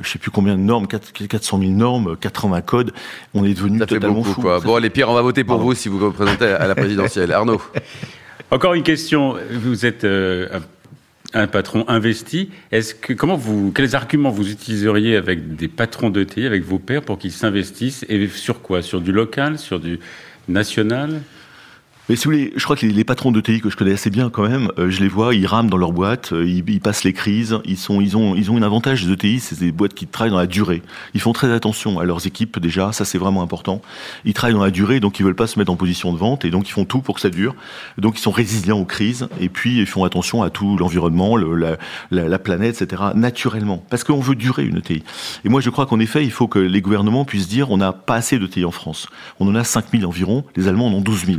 je 0.00 0.08
sais 0.08 0.18
plus 0.18 0.30
combien 0.30 0.56
de 0.56 0.62
normes, 0.62 0.86
400 0.86 1.58
000 1.58 1.70
normes, 1.72 2.16
80 2.16 2.60
codes. 2.62 2.92
On 3.34 3.44
est 3.44 3.54
devenu 3.54 3.78
totalement 3.78 4.22
fou. 4.22 4.42
Bon, 4.64 4.76
les 4.78 4.90
pires, 4.90 5.10
on 5.10 5.14
va 5.14 5.22
voter 5.22 5.44
pour 5.44 5.58
vous 5.58 5.74
si 5.74 5.88
vous 5.88 5.98
vous 5.98 6.06
représentez 6.06 6.46
à 6.46 6.66
la 6.66 6.74
présidentielle. 6.74 7.32
Arnaud. 7.32 7.60
Encore 8.50 8.74
une 8.74 8.82
question. 8.82 9.36
Vous 9.50 9.86
êtes 9.86 10.06
un 11.34 11.46
patron 11.46 11.84
investi. 11.88 12.50
Est-ce 12.72 12.94
que 12.94 13.12
comment 13.12 13.36
vous 13.36 13.72
quels 13.72 13.94
arguments 13.94 14.30
vous 14.30 14.50
utiliseriez 14.50 15.16
avec 15.16 15.56
des 15.56 15.68
patrons 15.68 16.10
d'ETI, 16.10 16.46
avec 16.46 16.64
vos 16.64 16.78
pairs, 16.78 17.02
pour 17.02 17.18
qu'ils 17.18 17.32
s'investissent 17.32 18.04
et 18.08 18.26
sur 18.28 18.62
quoi? 18.62 18.82
Sur 18.82 19.00
du 19.00 19.12
local, 19.12 19.58
sur 19.58 19.80
du 19.80 19.98
national? 20.48 21.20
Mais 22.10 22.16
si 22.16 22.24
vous 22.24 22.32
voulez, 22.32 22.52
je 22.54 22.62
crois 22.64 22.76
que 22.76 22.84
les, 22.84 23.04
patrons 23.04 23.32
de 23.32 23.40
TI 23.40 23.62
que 23.62 23.70
je 23.70 23.76
connais 23.76 23.94
assez 23.94 24.10
bien 24.10 24.28
quand 24.28 24.46
même, 24.46 24.70
euh, 24.78 24.90
je 24.90 25.00
les 25.00 25.08
vois, 25.08 25.34
ils 25.34 25.46
rament 25.46 25.70
dans 25.70 25.78
leur 25.78 25.92
boîte, 25.92 26.34
euh, 26.34 26.46
ils, 26.46 26.62
ils, 26.68 26.80
passent 26.80 27.02
les 27.02 27.14
crises, 27.14 27.58
ils 27.64 27.78
sont, 27.78 28.02
ils 28.02 28.14
ont, 28.14 28.34
ils 28.34 28.50
ont 28.50 28.58
un 28.58 28.62
avantage. 28.62 29.06
Les 29.06 29.12
ETI, 29.14 29.40
c'est 29.40 29.58
des 29.58 29.72
boîtes 29.72 29.94
qui 29.94 30.06
travaillent 30.06 30.30
dans 30.30 30.36
la 30.36 30.46
durée. 30.46 30.82
Ils 31.14 31.22
font 31.22 31.32
très 31.32 31.50
attention 31.50 31.98
à 31.98 32.04
leurs 32.04 32.26
équipes 32.26 32.58
déjà, 32.58 32.92
ça 32.92 33.06
c'est 33.06 33.16
vraiment 33.16 33.40
important. 33.40 33.80
Ils 34.26 34.34
travaillent 34.34 34.54
dans 34.54 34.62
la 34.62 34.70
durée, 34.70 35.00
donc 35.00 35.18
ils 35.18 35.22
veulent 35.22 35.34
pas 35.34 35.46
se 35.46 35.58
mettre 35.58 35.72
en 35.72 35.76
position 35.76 36.12
de 36.12 36.18
vente, 36.18 36.44
et 36.44 36.50
donc 36.50 36.68
ils 36.68 36.72
font 36.72 36.84
tout 36.84 37.00
pour 37.00 37.14
que 37.14 37.22
ça 37.22 37.30
dure. 37.30 37.54
Donc 37.96 38.18
ils 38.18 38.22
sont 38.22 38.30
résilients 38.30 38.78
aux 38.78 38.84
crises, 38.84 39.26
et 39.40 39.48
puis 39.48 39.78
ils 39.78 39.86
font 39.86 40.04
attention 40.04 40.42
à 40.42 40.50
tout 40.50 40.76
l'environnement, 40.76 41.36
le, 41.36 41.54
la, 41.54 41.78
la, 42.10 42.28
la, 42.28 42.38
planète, 42.38 42.82
etc. 42.82 43.02
Naturellement, 43.14 43.82
parce 43.88 44.04
qu'on 44.04 44.20
veut 44.20 44.34
durer 44.34 44.66
une 44.66 44.76
ETI. 44.76 45.02
Et 45.46 45.48
moi 45.48 45.62
je 45.62 45.70
crois 45.70 45.86
qu'en 45.86 46.00
effet, 46.00 46.22
il 46.22 46.32
faut 46.32 46.48
que 46.48 46.58
les 46.58 46.82
gouvernements 46.82 47.24
puissent 47.24 47.48
dire, 47.48 47.70
on 47.70 47.78
n'a 47.78 47.94
pas 47.94 48.16
assez 48.16 48.38
d'ETI 48.38 48.66
en 48.66 48.72
France. 48.72 49.08
On 49.40 49.48
en 49.48 49.54
a 49.54 49.64
5000 49.64 50.04
environ, 50.04 50.44
les 50.54 50.68
Allemands 50.68 50.88
en 50.88 50.92
ont 50.92 51.00
12 51.00 51.24
000. 51.24 51.38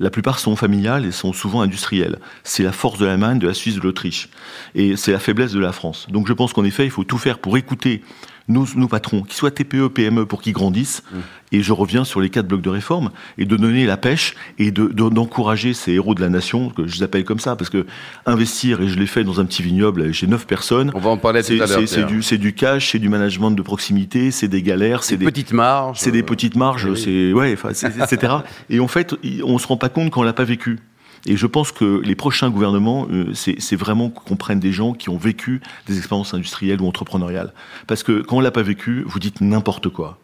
La 0.00 0.10
plupart 0.10 0.38
sont 0.38 0.56
familiales 0.56 1.06
et 1.06 1.12
sont 1.12 1.32
souvent 1.32 1.62
industrielles. 1.62 2.18
C'est 2.42 2.62
la 2.62 2.72
force 2.72 2.98
de 2.98 3.06
l'Allemagne, 3.06 3.38
de 3.38 3.46
la 3.46 3.54
Suisse, 3.54 3.76
de 3.76 3.80
l'Autriche. 3.80 4.28
Et 4.74 4.96
c'est 4.96 5.12
la 5.12 5.18
faiblesse 5.18 5.52
de 5.52 5.60
la 5.60 5.72
France. 5.72 6.06
Donc 6.10 6.26
je 6.26 6.32
pense 6.32 6.52
qu'en 6.52 6.64
effet, 6.64 6.84
il 6.84 6.90
faut 6.90 7.04
tout 7.04 7.18
faire 7.18 7.38
pour 7.38 7.56
écouter 7.56 8.02
nos, 8.48 8.66
nos 8.76 8.88
patrons, 8.88 9.22
qu'ils 9.22 9.34
soient 9.34 9.50
TPE, 9.50 9.88
PME, 9.88 10.26
pour 10.26 10.42
qu'ils 10.42 10.52
grandissent. 10.52 11.02
Mmh. 11.10 11.18
Et 11.52 11.62
je 11.62 11.72
reviens 11.72 12.04
sur 12.04 12.20
les 12.20 12.30
quatre 12.30 12.46
blocs 12.46 12.62
de 12.62 12.68
réforme 12.68 13.10
et 13.38 13.44
de 13.44 13.56
donner 13.56 13.86
la 13.86 13.96
pêche 13.96 14.34
et 14.58 14.70
d'encourager 14.70 15.70
de, 15.70 15.74
ces 15.74 15.92
héros 15.92 16.14
de 16.14 16.20
la 16.20 16.28
nation, 16.28 16.70
que 16.70 16.86
je 16.86 16.96
les 16.96 17.02
appelle 17.04 17.24
comme 17.24 17.38
ça, 17.38 17.54
parce 17.56 17.70
que 17.70 17.86
investir, 18.26 18.80
et 18.80 18.88
je 18.88 18.98
l'ai 18.98 19.06
fait 19.06 19.24
dans 19.24 19.40
un 19.40 19.44
petit 19.44 19.62
vignoble, 19.62 20.12
j'ai 20.12 20.26
neuf 20.26 20.46
personnes. 20.46 20.90
On 20.94 20.98
va 20.98 21.10
en 21.10 21.16
parler 21.16 21.42
tout 21.42 21.52
à 21.52 21.66
l'heure. 21.66 21.82
C'est 21.86 22.04
du, 22.04 22.38
du 22.38 22.52
cash, 22.54 22.92
c'est 22.92 22.98
du 22.98 23.08
management 23.08 23.52
de 23.52 23.62
proximité, 23.62 24.30
c'est 24.30 24.48
des 24.48 24.62
galères, 24.62 25.04
c'est 25.04 25.16
des, 25.16 25.26
petites 25.26 25.52
marges. 25.52 25.98
C'est 26.00 26.10
des 26.10 26.22
petites 26.22 26.56
marges, 26.56 26.92
c'est, 26.94 27.32
ouais, 27.32 27.52
etc. 27.52 28.32
et 28.70 28.80
en 28.80 28.88
fait, 28.88 29.14
on 29.44 29.58
se 29.58 29.66
rend 29.66 29.76
pas 29.76 29.88
compte 29.88 30.10
qu'on 30.10 30.22
l'a 30.22 30.32
pas 30.32 30.44
vécu. 30.44 30.80
Et 31.26 31.36
je 31.36 31.46
pense 31.46 31.72
que 31.72 32.02
les 32.04 32.14
prochains 32.14 32.50
gouvernements, 32.50 33.06
euh, 33.10 33.32
c'est 33.32 33.76
vraiment 33.76 34.10
qu'on 34.10 34.36
prenne 34.36 34.60
des 34.60 34.72
gens 34.72 34.92
qui 34.92 35.08
ont 35.08 35.16
vécu 35.16 35.60
des 35.86 35.96
expériences 35.96 36.34
industrielles 36.34 36.80
ou 36.82 36.86
entrepreneuriales. 36.86 37.52
Parce 37.86 38.02
que 38.02 38.20
quand 38.20 38.36
on 38.36 38.40
l'a 38.40 38.50
pas 38.50 38.62
vécu, 38.62 39.04
vous 39.06 39.18
dites 39.18 39.40
n'importe 39.40 39.88
quoi. 39.88 40.18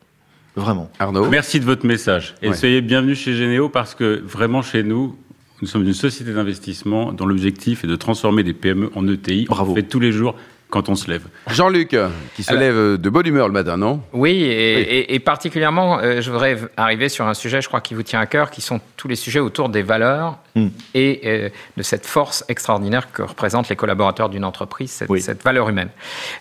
Vraiment. 0.56 0.90
Arnaud 0.98 1.28
Merci 1.28 1.60
de 1.60 1.64
votre 1.64 1.86
message. 1.86 2.34
Et 2.42 2.52
soyez 2.52 2.80
bienvenus 2.80 3.18
chez 3.18 3.34
Généo 3.34 3.68
parce 3.68 3.94
que 3.94 4.22
vraiment 4.26 4.62
chez 4.62 4.82
nous, 4.82 5.16
nous 5.62 5.68
sommes 5.68 5.84
une 5.84 5.94
société 5.94 6.32
d'investissement 6.32 7.12
dont 7.12 7.26
l'objectif 7.26 7.84
est 7.84 7.86
de 7.86 7.96
transformer 7.96 8.42
des 8.42 8.52
PME 8.52 8.90
en 8.94 9.06
ETI. 9.06 9.46
Bravo. 9.48 9.72
On 9.72 9.74
fait 9.74 9.82
tous 9.82 10.00
les 10.00 10.12
jours 10.12 10.34
quand 10.70 10.88
on 10.88 10.94
se 10.94 11.10
lève. 11.10 11.22
Jean-Luc, 11.48 11.96
qui 12.34 12.42
se 12.42 12.54
lève 12.54 12.96
de 12.96 13.10
bonne 13.10 13.26
humeur 13.26 13.48
le 13.48 13.52
matin, 13.52 13.76
non? 13.76 14.00
Oui, 14.12 14.42
et, 14.42 15.18
particulièrement, 15.18 15.98
euh, 15.98 16.20
je 16.20 16.30
voudrais 16.30 16.56
arriver 16.76 17.08
sur 17.08 17.26
un 17.26 17.34
sujet, 17.34 17.60
je 17.60 17.68
crois, 17.68 17.80
qui 17.80 17.94
vous 17.94 18.02
tient 18.02 18.20
à 18.20 18.26
cœur, 18.26 18.50
qui 18.50 18.60
sont 18.60 18.80
tous 18.96 19.08
les 19.08 19.16
sujets 19.16 19.40
autour 19.40 19.68
des 19.68 19.82
valeurs 19.82 20.38
mm. 20.54 20.66
et 20.94 21.20
euh, 21.24 21.48
de 21.76 21.82
cette 21.82 22.06
force 22.06 22.44
extraordinaire 22.48 23.12
que 23.12 23.22
représentent 23.22 23.68
les 23.68 23.76
collaborateurs 23.76 24.28
d'une 24.28 24.44
entreprise, 24.44 25.04
cette, 25.18 25.42
valeur 25.42 25.68
humaine. 25.68 25.88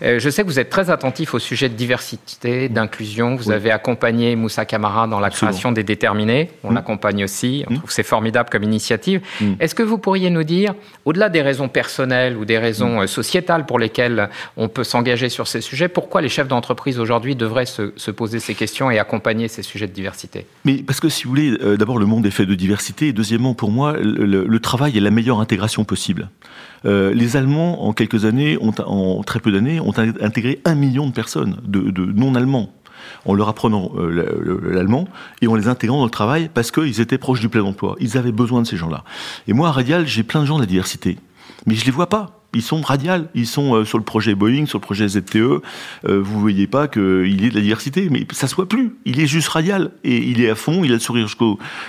Euh, 0.02 0.20
je 0.20 0.30
sais 0.30 0.44
que 0.44 0.48
vous 0.48 0.60
êtes 0.60 0.70
très 0.70 0.90
attentif 0.90 1.34
au 1.34 1.40
sujet 1.40 1.70
de 1.70 1.76
diversité, 1.76 2.70
d'inclusion. 2.70 3.36
Vous 3.36 3.52
avez 3.52 3.72
accompagné 3.72 4.36
Moussa 4.36 4.66
Camara 4.66 5.08
dans 5.08 5.20
la 5.20 5.30
création 5.30 5.72
des 5.72 5.84
déterminés. 5.84 6.52
On 6.64 6.72
mm. 6.72 6.76
l'accompagne 6.76 7.24
aussi. 7.24 7.64
On 7.70 7.74
mm. 7.74 7.78
trouve 7.78 7.92
c'est 7.92 8.04
formidable 8.04 8.50
comme 8.50 8.64
initiative. 8.64 9.22
Est-ce 9.60 9.76
que 9.76 9.84
vous 9.84 9.98
pourriez 9.98 10.30
nous 10.30 10.44
dire, 10.44 10.74
au-delà 11.06 11.30
des 11.30 11.42
raisons 11.42 11.70
personnelles 11.70 12.38
ou 12.38 12.46
des 12.46 12.58
raisons 12.58 13.06
sociétales 13.08 13.66
pour 13.66 13.80
lesquelles 13.80 14.30
on 14.58 14.68
peut 14.68 14.84
s'engager 14.84 15.30
sur 15.30 15.48
ces 15.48 15.62
sujets. 15.62 15.88
Pourquoi 15.88 16.22
les 16.22 16.30
chefs 16.30 16.48
d'entreprise 16.48 17.00
aujourd'hui 17.00 17.36
devraient 17.36 17.66
se, 17.66 18.12
poser 18.12 18.40
ces 18.40 18.56
questions 18.56 18.92
et 18.92 19.00
accompagner 19.00 19.48
ces 19.48 19.64
sujets 19.64 19.88
de 19.88 19.94
diversité? 19.94 20.46
Mais 20.66 20.84
parce 20.84 21.00
que 21.00 21.10
si 21.10 21.24
vous 21.24 21.30
voulez, 21.30 21.58
euh, 21.62 21.78
d'abord 21.78 21.98
le 21.98 22.06
monde 22.06 22.26
est 22.26 22.32
fait 22.32 22.46
de 22.46 22.56
diversité, 22.56 23.08
et 23.08 23.14
deuxièmement 23.14 23.54
pour 23.54 23.72
moi, 23.72 23.96
le, 24.10 24.60
travail 24.60 24.98
est 24.98 25.02
la 25.02 25.12
meilleure 25.12 25.40
intégration 25.40 25.84
possible. 25.84 26.30
Euh, 26.86 27.14
les 27.14 27.38
Allemands, 27.38 27.86
en 27.86 27.94
quelques 27.94 28.26
années, 28.26 28.58
ont, 28.62 28.74
en 28.86 29.24
très 29.24 29.40
peu 29.40 29.52
d'années, 29.52 29.80
ont 29.80 29.94
intégré 29.98 30.62
un 30.66 30.76
million 30.76 31.08
de 31.08 31.14
personnes, 31.14 31.58
de, 31.64 32.06
non-allemands 32.06 32.74
en 33.26 33.34
leur 33.34 33.48
apprenant 33.48 33.92
euh, 33.96 34.60
l'allemand 34.72 35.08
et 35.42 35.48
en 35.48 35.56
les 35.56 35.68
intégrant 35.68 36.00
dans 36.00 36.06
le 36.06 36.12
travail 36.12 36.50
parce 36.54 36.72
qu'ils 36.72 37.02
étaient 37.02 37.18
proches 37.18 37.40
du 37.40 37.50
plein 37.50 37.64
emploi. 37.64 37.96
Ils 38.00 38.18
avaient 38.18 38.32
besoin 38.32 38.62
de 38.62 38.68
ces 38.68 38.78
gens-là. 38.78 39.04
Et 39.48 39.54
moi, 39.54 39.70
à 39.70 39.72
Radial, 39.72 40.06
j'ai 40.06 40.24
plein 40.24 40.42
de 40.42 40.46
gens 40.46 40.56
de 40.56 40.62
la 40.62 40.68
diversité, 40.68 41.18
mais 41.66 41.76
je 41.76 41.86
les 41.86 41.92
vois 41.92 42.10
pas. 42.10 42.39
Ils 42.54 42.62
sont 42.62 42.82
radiales. 42.82 43.30
Ils 43.36 43.46
sont 43.46 43.76
euh, 43.76 43.86
sur 43.86 43.98
le 43.98 44.04
projet 44.04 44.34
Boeing, 44.34 44.66
sur 44.66 44.80
le 44.80 44.84
projet 44.84 45.08
ZTE. 45.08 45.36
Euh, 45.36 45.62
vous 46.06 46.40
voyez 46.40 46.66
pas 46.66 46.88
qu'il 46.88 47.42
y 47.42 47.46
ait 47.46 47.50
de 47.50 47.56
la 47.56 47.62
diversité, 47.62 48.10
mais 48.10 48.26
ça 48.32 48.48
se 48.48 48.56
voit 48.56 48.68
plus. 48.68 48.96
Il 49.06 49.20
est 49.20 49.28
juste 49.28 49.50
radial 49.50 49.92
et 50.04 50.18
il 50.18 50.42
est 50.42 50.50
à 50.50 50.56
fond. 50.56 50.84
Il 50.84 50.92
a 50.92 50.96
le 50.96 51.00
sourire 51.00 51.28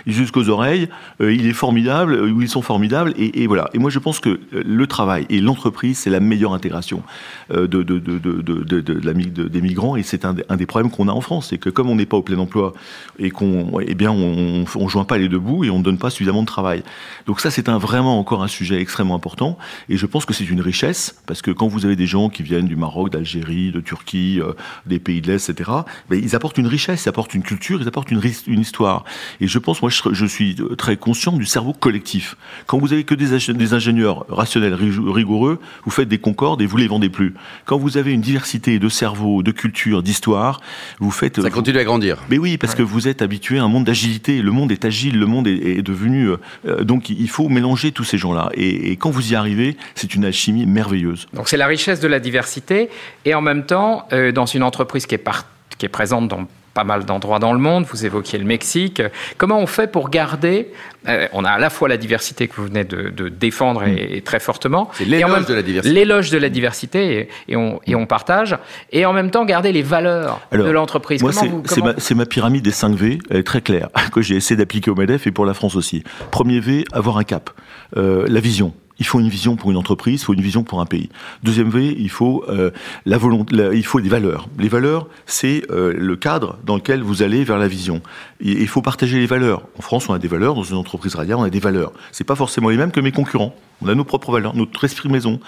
jusqu'aux 0.07 0.49
oreilles. 0.49 0.88
Euh, 1.21 1.33
il 1.33 1.47
est 1.47 1.55
formidable. 1.55 2.14
Euh, 2.14 2.35
ils 2.40 2.49
sont 2.49 2.62
formidables 2.62 3.14
et, 3.17 3.47
voilà. 3.47 3.71
Et 3.73 3.79
moi, 3.79 3.90
je 3.90 3.99
pense 3.99 4.21
que 4.21 4.40
le 4.52 4.87
travail 4.87 5.26
et 5.31 5.40
l'entreprise, 5.40 5.99
c'est 5.99 6.11
la 6.11 6.21
meilleure 6.21 6.52
intégration 6.52 7.02
des 7.50 9.62
migrants. 9.62 9.97
Et 9.97 10.02
c'est 10.02 10.25
un, 10.25 10.35
des 10.35 10.67
problèmes 10.67 10.90
qu'on 10.90 11.09
a 11.09 11.12
en 11.12 11.21
France, 11.21 11.49
c'est 11.50 11.59
que 11.59 11.71
comme 11.71 11.88
on 11.88 11.97
n'est 11.97 12.07
pas 12.07 12.17
au 12.17 12.23
plein 12.23 12.38
emploi 12.38 12.73
et 13.19 13.31
qu'on, 13.31 13.81
eh 13.81 13.95
bien, 13.95 14.11
on, 14.11 14.64
on 14.75 14.88
joint 14.88 15.05
pas 15.05 15.19
les 15.19 15.29
deux 15.29 15.38
bouts 15.38 15.64
et 15.64 15.71
on 15.71 15.79
ne 15.79 15.85
donne 15.85 15.99
pas 15.99 16.11
suffisamment 16.11 16.43
de 16.43 16.47
travail. 16.47 16.83
Donc 17.26 17.40
ça, 17.40 17.50
c'est 17.50 17.69
vraiment 17.69 18.19
encore 18.19 18.43
un 18.43 18.49
sujet 18.49 18.81
extrêmement 18.81 19.14
important. 19.14 19.59
Et 19.88 19.97
je 19.97 20.07
pense 20.07 20.25
que 20.25 20.35
c'est 20.35 20.45
une 20.50 20.61
richesse, 20.61 21.14
parce 21.26 21.42
que 21.42 21.50
quand 21.50 21.69
vous 21.69 21.87
avez 21.87 21.97
des 21.97 22.07
gens 22.07 22.28
qui 22.28 22.42
viennent 22.42 22.66
du 22.66 22.76
Maroc, 22.76 23.11
d'Algérie, 23.11 23.71
de 23.73 23.80
Turquie, 23.80 24.40
euh, 24.40 24.52
des 24.87 24.99
pays 24.99 25.21
de 25.21 25.28
l'Est, 25.28 25.49
etc., 25.49 25.71
ben, 26.09 26.21
ils 26.23 26.35
apportent 26.37 26.59
une 26.59 26.66
richesse, 26.66 27.04
ils 27.04 27.09
apportent 27.09 27.35
une 27.35 27.42
culture, 27.42 27.80
ils 27.80 27.88
apportent 27.88 28.11
une, 28.11 28.21
une 28.47 28.61
histoire. 28.61 29.04
Et 29.40 29.47
je 29.47 29.59
pense, 29.59 29.80
moi, 29.83 29.90
je, 29.90 30.12
je, 30.12 30.26
suis 30.26 30.57
très 30.76 30.97
conscient 30.97 31.33
du 31.33 31.47
cerveau 31.47 31.73
collectif. 31.73 32.37
Quand 32.66 32.78
vous 32.78 32.92
avez 32.92 33.04
que 33.04 33.14
des, 33.14 33.52
des 33.54 33.75
ingénieurs 33.75 34.26
rationnels, 34.28 34.75
rigoureux, 34.75 35.61
vous 35.85 35.90
faites 35.90 36.09
des 36.09 36.19
concordes 36.19 36.62
et 36.62 36.66
vous 36.66 36.76
les 36.76 36.88
vendez 36.88 37.09
plus. 37.09 37.35
Quand 37.64 37.78
vous 37.78 37.97
avez 37.97 38.12
une 38.12 38.21
diversité 38.21 38.78
de 38.78 38.88
cerveau, 38.88 39.42
de 39.42 39.52
culture, 39.52 40.02
d'histoire, 40.02 40.61
vous 40.99 41.11
faites... 41.11 41.40
Ça 41.40 41.50
continue 41.50 41.78
à 41.78 41.85
grandir. 41.85 42.19
Mais 42.28 42.38
oui, 42.38 42.59
parce 42.59 42.73
ouais. 42.73 42.78
que 42.78 42.83
vous 42.83 43.09
êtes 43.09 43.23
habitué 43.23 43.59
à 43.59 43.64
un 43.64 43.69
monde 43.69 43.85
d'agilité. 43.85 44.42
Le 44.42 44.50
monde 44.50 44.73
est 44.73 44.85
agile, 44.85 45.19
le 45.19 45.26
monde 45.26 45.47
est, 45.47 45.78
est 45.78 45.83
devenu... 45.83 46.30
Euh, 46.66 46.85
donc 46.85 47.11
il 47.11 47.28
faut 47.28 47.49
mélanger 47.49 47.92
tous 47.92 48.04
ces 48.04 48.19
gens-là. 48.19 48.50
Et, 48.54 48.90
et 48.90 48.97
quand 48.97 49.11
vous 49.11 49.33
y 49.33 49.35
arrivez, 49.35 49.76
c'est 49.95 50.14
une 50.14 50.25
alchimie 50.41 50.67
merveilleuse. 50.67 51.27
Donc 51.35 51.49
c'est 51.49 51.57
la 51.57 51.67
richesse 51.67 52.01
de 52.01 52.09
la 52.09 52.19
diversité 52.19 52.89
et 53.25 53.35
en 53.35 53.43
même 53.43 53.65
temps, 53.65 54.07
euh, 54.13 54.33
dans 54.33 54.47
une 54.47 54.63
entreprise 54.63 55.07
qui 55.07 55.15
est, 55.15 55.19
par, 55.19 55.45
qui 55.79 55.87
est 55.87 55.91
présente 55.91 56.29
dans 56.29 56.47
pas 56.73 56.85
mal 56.85 57.05
d'endroits 57.05 57.41
dans 57.41 57.53
le 57.53 57.59
monde, 57.59 57.85
vous 57.91 58.07
évoquiez 58.07 58.39
le 58.39 58.45
Mexique, 58.45 59.03
comment 59.39 59.59
on 59.59 59.67
fait 59.67 59.91
pour 59.91 60.09
garder, 60.09 60.69
euh, 61.09 61.27
on 61.33 61.45
a 61.45 61.51
à 61.51 61.59
la 61.59 61.69
fois 61.69 61.89
la 61.89 61.97
diversité 61.97 62.47
que 62.47 62.55
vous 62.55 62.67
venez 62.67 62.85
de, 62.85 63.09
de 63.09 63.29
défendre 63.29 63.83
et, 63.83 64.19
et, 64.19 64.23
très 64.23 64.39
fortement, 64.39 64.89
c'est 64.95 65.05
l'éloge 65.05 65.47
de 65.47 65.55
la 65.55 65.63
diversité, 65.63 65.93
l'éloge 65.93 66.31
de 66.31 66.39
la 66.39 66.49
diversité 66.49 67.19
et, 67.19 67.29
et, 67.49 67.57
on, 67.57 67.81
et 67.89 67.97
on 67.97 68.07
partage, 68.07 68.57
et 68.93 69.05
en 69.05 69.13
même 69.13 69.33
temps 69.33 69.45
garder 69.45 69.73
les 69.73 69.83
valeurs 69.83 70.41
Alors, 70.53 70.67
de 70.69 70.71
l'entreprise. 70.71 71.23
Moi, 71.23 71.33
c'est 71.33 71.49
comment... 71.49 71.93
ma, 71.93 72.15
ma, 72.15 72.27
pyramide 72.27 72.63
des 72.63 72.71
5 72.71 72.95
V, 72.95 73.19
elle 73.31 73.39
est 73.39 73.43
très 73.43 73.63
claire, 73.63 73.89
que 74.13 74.23
j'ai 74.23 74.37
essayé 74.37 74.57
d'appliquer 74.57 74.93
au 74.93 74.95
MEDEF 74.95 75.27
et 75.27 75.33
pour 75.33 75.47
la 75.47 75.55
France 75.55 75.75
aussi. 75.75 76.05
Premier 76.31 76.61
V, 76.61 76.85
avoir 76.93 77.19
un 77.19 77.25
cap, 77.25 77.51
euh, 77.97 78.27
la 78.29 78.39
vision 78.39 78.75
il 79.00 79.07
faut 79.07 79.19
une 79.19 79.28
vision 79.28 79.57
pour 79.57 79.71
une 79.71 79.76
entreprise, 79.76 80.21
il 80.21 80.25
faut 80.25 80.35
une 80.35 80.42
vision 80.42 80.62
pour 80.62 80.80
un 80.80 80.87
pays. 80.87 81.09
Deuxième 81.42 81.71
V, 81.71 81.97
il 81.99 82.11
faut 82.11 82.45
euh, 82.49 82.71
la 83.07 83.19
volonté, 83.19 83.57
il 83.73 83.85
faut 83.85 84.00
des 84.00 84.11
valeurs. 84.11 84.49
Les 84.59 84.69
valeurs, 84.69 85.09
c'est 85.26 85.64
euh, 85.71 85.92
le 85.97 86.16
cadre 86.16 86.59
dans 86.64 86.76
lequel 86.76 87.02
vous 87.02 87.23
allez 87.23 87.42
vers 87.42 87.59
la 87.59 87.66
vision. 87.66 88.02
il 88.40 88.69
faut 88.69 88.83
partager 88.83 89.19
les 89.19 89.26
valeurs. 89.26 89.62
En 89.78 89.83
France, 89.83 90.09
on 90.09 90.12
a 90.12 90.19
des 90.19 90.28
valeurs. 90.28 90.54
Dans 90.54 90.62
une 90.62 90.76
entreprise 90.76 91.14
radiale, 91.14 91.38
on 91.38 91.42
a 91.42 91.50
des 91.50 91.61
valeurs. 91.61 91.92
C'est 92.12 92.25
pas 92.25 92.37
forcément 92.37 92.69
les 92.69 92.76
mêmes 92.76 92.92
que 92.92 93.00
mes 93.00 93.12
concurrents. 93.12 93.54
On 93.83 93.88
a 93.88 93.95
nos 93.95 94.04
propres 94.04 94.33
valeurs, 94.33 94.54
notre 94.54 94.85
esprit 94.85 95.09
maison. 95.09 95.40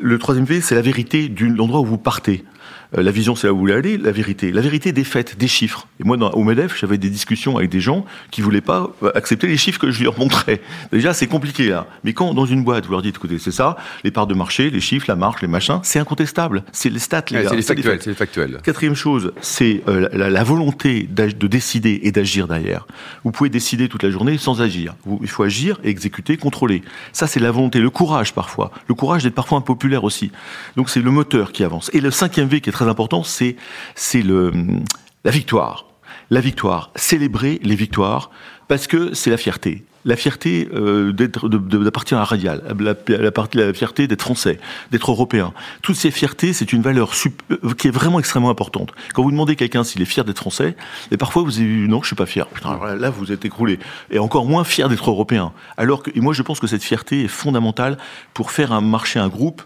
Le 0.00 0.18
troisième 0.18 0.44
V, 0.44 0.60
c'est 0.60 0.76
la 0.76 0.82
vérité 0.82 1.28
de 1.28 1.46
l'endroit 1.46 1.80
où 1.80 1.84
vous 1.84 1.98
partez. 1.98 2.44
Euh, 2.96 3.02
la 3.02 3.10
vision, 3.10 3.34
c'est 3.36 3.46
là 3.46 3.52
où 3.52 3.56
vous 3.56 3.62
voulez 3.62 3.74
aller, 3.74 3.98
la 3.98 4.12
vérité. 4.12 4.52
La 4.52 4.60
vérité 4.60 4.92
des 4.92 5.04
faits, 5.04 5.38
des 5.38 5.48
chiffres. 5.48 5.86
Et 6.00 6.04
moi, 6.04 6.16
dans, 6.16 6.30
au 6.30 6.42
MEDEF, 6.42 6.78
j'avais 6.78 6.98
des 6.98 7.10
discussions 7.10 7.56
avec 7.56 7.70
des 7.70 7.80
gens 7.80 8.04
qui 8.30 8.40
voulaient 8.40 8.60
pas 8.60 8.90
euh, 9.02 9.10
accepter 9.14 9.46
les 9.46 9.56
chiffres 9.56 9.78
que 9.78 9.90
je 9.90 10.02
leur 10.02 10.18
montrais. 10.18 10.60
Déjà, 10.92 11.12
c'est 11.12 11.26
compliqué, 11.26 11.68
là. 11.68 11.86
Mais 12.04 12.12
quand, 12.12 12.34
dans 12.34 12.46
une 12.46 12.64
boîte, 12.64 12.86
vous 12.86 12.92
leur 12.92 13.02
dites, 13.02 13.16
écoutez, 13.16 13.38
c'est 13.38 13.52
ça, 13.52 13.76
les 14.04 14.10
parts 14.10 14.26
de 14.26 14.34
marché, 14.34 14.70
les 14.70 14.80
chiffres, 14.80 15.06
la 15.08 15.16
marge, 15.16 15.42
les 15.42 15.48
machins, 15.48 15.80
c'est 15.82 15.98
incontestable. 15.98 16.62
C'est 16.72 16.90
les 16.90 16.98
stats, 16.98 17.24
les 17.30 17.38
ouais. 17.38 17.46
C'est 17.48 17.56
les 17.56 17.62
factuels, 17.62 17.98
c'est 18.00 18.10
les 18.10 18.16
factuels. 18.16 18.58
Quatrième 18.62 18.94
chose, 18.94 19.32
c'est 19.40 19.82
euh, 19.88 20.08
la, 20.12 20.30
la, 20.30 20.44
volonté 20.44 21.08
de 21.10 21.46
décider 21.46 22.00
et 22.04 22.12
d'agir 22.12 22.48
derrière. 22.48 22.86
Vous 23.24 23.32
pouvez 23.32 23.50
décider 23.50 23.88
toute 23.88 24.02
la 24.02 24.10
journée 24.10 24.38
sans 24.38 24.62
agir. 24.62 24.94
Vous, 25.04 25.18
il 25.22 25.28
faut 25.28 25.42
agir, 25.42 25.78
exécuter, 25.84 26.36
contrôler. 26.36 26.82
Ça, 27.12 27.26
c'est 27.26 27.40
la 27.40 27.50
volonté, 27.50 27.80
le 27.80 27.90
courage, 27.90 28.32
parfois. 28.32 28.70
Le 28.88 28.94
courage 28.94 29.24
d'être 29.24 29.34
parfois 29.34 29.58
impopulaire 29.58 30.04
aussi. 30.04 30.30
Donc, 30.76 30.90
c'est 30.90 31.00
le 31.00 31.10
moteur 31.10 31.52
qui 31.52 31.64
avance. 31.64 31.90
Et 31.92 32.00
le 32.00 32.10
cinquième 32.10 32.48
Qui 32.60 32.70
est 32.70 32.72
très 32.72 32.88
important, 32.88 33.22
c'est 33.22 33.56
la 34.24 35.30
victoire. 35.30 35.86
La 36.30 36.40
victoire, 36.40 36.90
célébrer 36.94 37.58
les 37.62 37.74
victoires 37.74 38.30
parce 38.68 38.86
que 38.86 39.14
c'est 39.14 39.30
la 39.30 39.38
fierté. 39.38 39.84
La 40.04 40.16
fierté 40.16 40.68
euh, 40.74 41.12
d'appartenir 41.12 42.20
à 42.20 42.24
Radial, 42.24 42.62
la, 42.78 43.72
fierté 43.72 44.06
d'être 44.06 44.22
français, 44.22 44.58
d'être 44.90 45.10
européen. 45.10 45.52
Toutes 45.82 45.96
ces 45.96 46.10
fiertés, 46.10 46.52
c'est 46.52 46.72
une 46.72 46.82
valeur 46.82 47.12
qui 47.76 47.88
est 47.88 47.90
vraiment 47.90 48.18
extrêmement 48.18 48.50
importante. 48.50 48.92
Quand 49.12 49.22
vous 49.22 49.30
demandez 49.30 49.52
à 49.52 49.56
quelqu'un 49.56 49.84
s'il 49.84 50.00
est 50.02 50.06
fier 50.06 50.24
d'être 50.24 50.38
français, 50.38 50.76
et 51.10 51.16
parfois 51.16 51.42
vous 51.42 51.58
avez 51.58 51.66
dit 51.66 51.88
non, 51.88 52.02
je 52.02 52.08
suis 52.08 52.16
pas 52.16 52.26
fier. 52.26 52.46
Putain, 52.46 52.78
là, 52.96 53.10
vous 53.10 53.32
êtes 53.32 53.44
écroulé. 53.44 53.78
Et 54.10 54.18
encore 54.18 54.46
moins 54.46 54.64
fier 54.64 54.88
d'être 54.88 55.10
européen. 55.10 55.52
Alors 55.76 56.02
que, 56.02 56.10
et 56.14 56.20
moi, 56.20 56.32
je 56.32 56.42
pense 56.42 56.60
que 56.60 56.66
cette 56.66 56.82
fierté 56.82 57.24
est 57.24 57.28
fondamentale 57.28 57.98
pour 58.34 58.50
faire 58.50 58.72
un 58.72 58.80
marché, 58.80 59.18
un 59.18 59.28
groupe, 59.28 59.62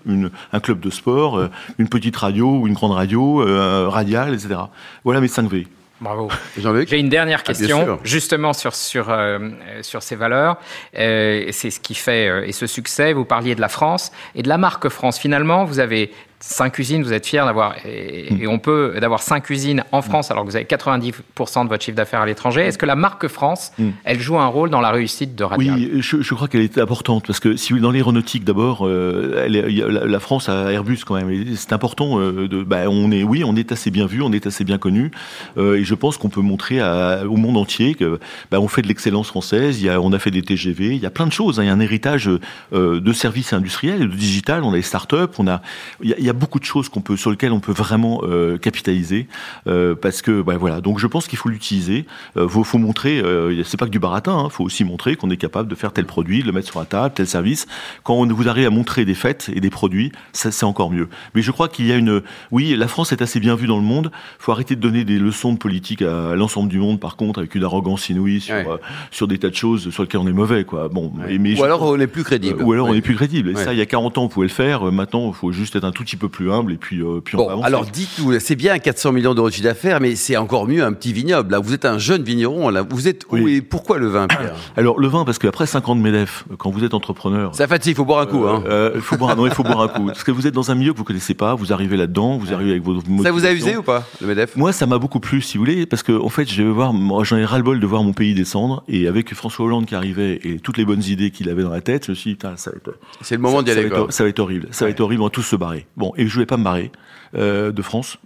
un 0.53 0.61
club 0.61 0.81
de 0.81 0.91
sport, 0.91 1.39
euh, 1.39 1.51
une 1.79 1.89
petite 1.89 2.17
radio 2.17 2.59
ou 2.59 2.67
une 2.67 2.75
grande 2.75 2.93
radio, 2.93 3.43
euh, 3.43 3.89
radiale, 3.89 4.35
etc. 4.35 4.61
Voilà 5.05 5.21
mes 5.21 5.29
5 5.29 5.51
V. 5.51 5.67
Bravo. 6.03 6.29
J'ai 6.59 6.99
une 6.99 7.09
dernière 7.09 7.45
question, 7.45 7.87
ah, 7.89 7.99
justement 8.03 8.53
sur 8.53 8.75
sur 8.75 9.07
euh, 9.09 9.39
sur 9.83 10.03
ces 10.03 10.17
valeurs. 10.17 10.59
Euh, 10.99 11.47
c'est 11.53 11.71
ce 11.71 11.79
qui 11.79 11.95
fait 11.95 12.29
euh, 12.29 12.45
et 12.45 12.51
ce 12.51 12.67
succès. 12.67 13.13
Vous 13.13 13.25
parliez 13.25 13.55
de 13.55 13.61
la 13.61 13.69
France 13.69 14.11
et 14.35 14.43
de 14.43 14.49
la 14.49 14.59
marque 14.59 14.89
France. 14.89 15.17
Finalement, 15.17 15.65
vous 15.65 15.79
avez 15.79 16.13
cinq 16.43 16.79
usines, 16.79 17.03
vous 17.03 17.13
êtes 17.13 17.27
fier 17.27 17.45
d'avoir, 17.45 17.75
et, 17.85 18.43
et, 18.43 18.47
on 18.47 18.59
peut 18.59 18.97
d'avoir 19.01 19.23
cinq 19.23 19.51
usines 19.51 19.85
en 19.93 20.03
France 20.03 20.31
alors 20.31 20.45
que 20.45 20.51
vous 20.51 20.57
avez 20.57 20.65
90% 20.65 21.65
de 21.65 21.69
votre 21.69 21.83
chiffre 21.83 21.97
d'affaires 21.97 22.21
à 22.21 22.27
l'étranger. 22.27 22.63
Est-ce 22.63 22.79
que 22.79 22.87
la 22.87 22.97
marque 22.97 23.29
France, 23.29 23.73
mm. 23.79 23.91
elle 24.05 24.21
joue 24.21 24.39
un 24.39 24.47
rôle 24.47 24.71
dans 24.71 24.81
la 24.81 24.91
réussite 24.91 25.35
de 25.35 25.45
Radial? 25.45 25.75
Oui, 25.77 26.03
je, 26.03 26.21
je 26.21 26.35
crois 26.35 26.49
qu'elle 26.49 26.63
est 26.63 26.79
importante 26.79 27.27
parce 27.27 27.41
que 27.41 27.57
si 27.57 27.73
dans 27.81 27.91
l'aéronautique 27.91 28.45
d'abord, 28.45 28.87
euh, 28.87 29.47
la, 29.49 30.07
la, 30.07 30.21
France 30.21 30.49
a 30.49 30.73
Airbus 30.73 30.99
quand 31.07 31.15
même. 31.15 31.57
C'est 31.57 31.73
important. 31.73 32.19
Euh, 32.19 32.49
de, 32.49 32.63
bah, 32.63 32.89
on 32.89 33.11
est, 33.11 33.23
oui, 33.23 33.45
on 33.45 33.57
est 33.57 33.73
assez 33.73 33.91
bien 33.91 34.07
vu, 34.07 34.23
on 34.23 34.33
est 34.33 34.47
assez 34.47 34.65
bien 34.65 34.79
connu, 34.79 35.11
euh, 35.57 35.77
et 35.77 35.85
je 35.85 35.95
pense 35.95 36.17
qu'on 36.17 36.29
peut 36.29 36.41
montrer 36.41 36.81
à, 36.81 37.23
au 37.27 37.37
monde 37.37 37.57
entier 37.57 37.95
que 37.95 38.19
bah, 38.51 38.61
on 38.61 38.69
fait 38.69 38.83
de 38.83 38.89
l'excellence 38.89 39.29
française. 39.29 39.81
Il 39.81 39.87
y 39.87 39.91
a, 39.91 40.01
on 40.01 40.13
a 40.13 40.19
fait 40.19 40.31
des 40.31 40.43
TGV, 40.43 40.95
il 40.97 41.03
y 41.03 41.07
a 41.07 41.11
plein 41.11 41.27
de 41.27 41.33
choses. 41.33 41.61
Hein, 41.61 41.65
il 41.65 41.67
y 41.67 41.71
a 41.71 41.73
un 41.73 41.81
héritage 41.81 42.31
de 42.73 43.13
services 43.13 43.53
industriels 43.53 44.01
de 44.01 44.15
digital. 44.15 44.65
On 44.65 44.73
a 44.73 44.77
des 44.77 44.83
startups, 44.83 45.17
on 45.39 45.47
a, 45.47 45.63
il 46.03 46.11
y 46.11 46.15
a, 46.15 46.19
il 46.19 46.25
y 46.25 46.31
a 46.31 46.32
beaucoup 46.33 46.59
de 46.59 46.65
choses 46.65 46.89
qu'on 46.89 47.01
peut, 47.01 47.17
sur 47.17 47.31
lesquelles 47.31 47.53
on 47.53 47.61
peut 47.61 47.73
vraiment 47.73 48.23
euh, 48.25 48.59
capitaliser, 48.59 49.27
euh, 49.67 49.95
parce 49.95 50.23
que 50.23 50.43
bah, 50.43 50.57
voilà. 50.57 50.81
Donc 50.81 50.99
je 50.99 51.07
pense 51.07 51.27
qu'il 51.27 51.39
faut 51.39 51.49
l'utiliser. 51.49 52.07
Euh, 52.37 52.49
faut, 52.49 52.65
faut 52.65 52.79
montrer. 52.79 53.23
C'est 53.65 53.77
pas 53.77 53.87
que 53.87 53.91
du 53.91 53.99
baratin. 53.99 54.37
Il 54.39 54.47
hein, 54.47 54.49
faut 54.51 54.65
aussi 54.65 54.85
montrer 54.85 55.17
qu'on 55.17 55.31
est 55.31 55.37
capable 55.37 55.69
de 55.69 55.75
faire 55.75 55.93
tel 55.93 56.07
produit, 56.07 56.43
de 56.43 56.47
le 56.47 56.53
mettre 56.53 56.69
sur 56.69 56.79
la 56.79 56.87
table, 56.87 57.15
tel 57.15 57.27
service. 57.27 57.67
Quand 58.03 58.15
on 58.15 58.27
vous 58.27 58.49
arrive 58.49 58.67
à 58.67 58.71
montrer 58.71 59.05
des 59.05 59.15
faits 59.15 59.51
et 59.55 59.61
des 59.61 59.71
produits, 59.71 60.13
ça 60.33 60.51
c'est 60.51 60.65
encore 60.65 60.91
mieux. 60.91 61.09
Mais 61.35 61.43
je 61.43 61.51
crois 61.51 61.69
qu'il 61.69 61.87
y 61.87 61.93
a 61.93 61.97
une. 61.97 62.23
Oui, 62.51 62.75
la 62.77 62.89
France 62.89 63.13
est 63.13 63.23
assez 63.23 63.41
bien 63.41 63.55
vue 63.55 63.67
dans 63.67 63.79
le 63.79 63.85
monde. 63.85 64.11
Faut 64.39 64.53
arrêter 64.53 64.77
de 64.77 64.81
donner 64.81 65.05
des 65.05 65.19
leçons 65.19 65.53
de 65.53 65.59
politique 65.59 66.03
à, 66.03 66.35
l'ensemble 66.35 66.69
du 66.69 66.79
monde. 66.79 67.01
Par 67.01 67.17
contre, 67.17 67.41
avec 67.41 67.55
une 67.55 67.65
arrogance 67.65 68.09
inouïe 68.09 68.41
sur 68.41 68.55
ouais. 68.55 68.67
sur 69.11 69.29
des 69.29 69.39
tas 69.39 69.51
de 69.51 69.55
choses 69.55 69.91
sur 69.91 70.03
lesquelles 70.03 70.21
on 70.21 70.29
est 70.29 70.33
mauvais, 70.33 70.65
quoi. 70.65 70.89
Bon. 70.89 71.13
Ouais. 71.17 71.39
Mais, 71.39 71.53
ou 71.53 71.57
je, 71.57 71.63
alors 71.63 71.83
on 71.83 71.99
est 71.99 72.07
plus 72.07 72.25
crédible. 72.25 72.63
ou 72.63 72.73
alors 72.73 72.89
on 72.89 72.95
est 72.95 73.01
plus 73.01 73.15
crédible. 73.15 73.51
Et 73.51 73.57
ça, 73.57 73.73
il 73.73 73.79
y 73.79 73.83
a 73.83 73.87
40 73.87 74.19
ans, 74.19 74.25
on 74.25 74.29
pouvait 74.29 74.47
le 74.47 74.53
faire. 74.53 74.91
Maintenant, 74.93 75.29
il 75.29 75.35
faut 75.35 75.53
juste 75.53 75.77
être 75.77 75.85
un 75.85 75.93
tout 75.93 76.03
petit 76.03 76.17
peu 76.17 76.22
plus 76.29 76.51
humble 76.53 76.73
et 76.73 76.77
puis, 76.77 77.01
euh, 77.01 77.21
puis 77.25 77.37
bon, 77.37 77.49
on. 77.51 77.63
Alors 77.63 77.85
dites-nous, 77.85 78.39
c'est 78.41 78.57
bien 78.57 78.79
400 78.79 79.13
millions 79.13 79.35
d'euros 79.35 79.49
de 79.49 79.55
chiffre 79.55 79.65
d'affaires, 79.65 80.01
mais 80.01 80.15
c'est 80.17 80.37
encore 80.37 80.67
mieux 80.67 80.85
un 80.85 80.93
petit 80.93 81.13
vignoble. 81.13 81.53
Là, 81.53 81.59
vous 81.59 81.75
êtes 81.75 81.85
un 81.85 81.99
jeune 81.99 82.23
vigneron. 82.23 82.71
Là, 82.71 82.83
vous 82.89 83.09
êtes 83.09 83.25
oui. 83.31 83.41
où 83.41 83.49
et 83.49 83.61
pourquoi 83.61 83.99
le 83.99 84.09
vin, 84.09 84.27
Pierre 84.27 84.55
Alors 84.77 84.99
le 84.99 85.09
vin, 85.09 85.25
parce 85.25 85.39
qu'après 85.39 85.67
5 85.67 85.89
ans 85.89 85.97
de 85.97 86.01
Medef, 86.01 86.45
quand 86.59 86.71
vous 86.71 86.85
êtes 86.85 86.95
entrepreneur, 86.95 87.55
ça 87.55 87.67
fatigue. 87.67 87.93
Il 87.93 87.97
faut 87.97 88.05
boire 88.05 88.21
un 88.21 88.27
coup. 88.27 88.45
Euh, 88.45 88.57
hein. 88.57 88.65
euh, 88.67 89.01
faut 89.01 89.17
boire, 89.17 89.37
non, 89.37 89.47
il 89.47 89.53
faut 89.53 89.63
boire 89.63 89.83
un 89.83 89.89
coup. 89.89 90.07
Parce 90.07 90.25
que 90.25 90.31
vous 90.31 90.47
êtes 90.47 90.55
dans 90.55 90.71
un 90.71 90.75
milieu 90.75 90.93
que 90.93 90.99
vous 90.99 91.05
connaissez 91.05 91.35
pas, 91.35 91.55
vous 91.55 91.73
arrivez 91.73 91.97
là-dedans, 91.97 92.39
vous 92.39 92.53
arrivez 92.53 92.73
avec 92.73 92.83
vos. 92.83 93.01
Ça 93.23 93.31
vous 93.31 93.45
a 93.45 93.53
usé 93.53 93.77
ou 93.77 93.83
pas 93.83 94.07
le 94.21 94.27
Medef? 94.27 94.57
Moi, 94.57 94.73
ça 94.73 94.87
m'a 94.87 94.99
beaucoup 94.99 95.21
plu, 95.21 95.41
si 95.43 95.59
vous 95.59 95.65
voulez, 95.65 95.87
parce 95.87 96.03
que 96.03 96.13
en 96.13 96.29
fait, 96.29 96.49
je 96.49 96.63
vais 96.63 96.71
voir, 96.71 96.93
j'en 97.25 97.37
ai 97.37 97.45
ras-le-bol 97.45 97.81
de 97.81 97.87
voir 97.87 98.03
mon 98.03 98.13
pays 98.13 98.35
descendre, 98.35 98.83
et 98.89 99.09
avec 99.09 99.33
François 99.35 99.67
Hollande 99.67 99.87
qui 99.87 99.95
arrivait 99.95 100.41
et 100.45 100.59
toutes 100.59 100.77
les 100.77 100.85
bonnes 100.85 101.03
idées 101.03 101.31
qu'il 101.31 101.49
avait 101.49 101.63
dans 101.63 101.71
la 101.71 101.81
tête, 101.81 102.07
je 102.07 102.11
me 102.13 102.15
suis 102.15 102.35
dit, 102.35 102.39
ça 102.57 102.71
va 102.71 102.77
être. 102.77 102.99
C'est 103.21 103.37
le 103.37 103.41
moment 103.41 103.63
d'y 103.63 103.71
aller. 103.71 103.89
Ça 104.11 104.25
va 104.25 104.29
être 104.29 104.39
horrible. 104.39 104.69
Ça 104.71 104.85
va 104.85 104.91
être 104.91 105.01
horrible. 105.01 105.23
On 105.23 105.27
va 105.27 105.31
tous 105.31 105.43
se 105.43 105.57
barrer. 105.57 105.87
Bon, 106.03 106.13
et 106.17 106.27
je 106.27 106.33
voulais 106.35 106.47
pas 106.47 106.57
me 106.57 106.65
marrer. 106.65 106.91
Euh, 107.35 107.73
de 107.73 107.81
France. 107.81 108.19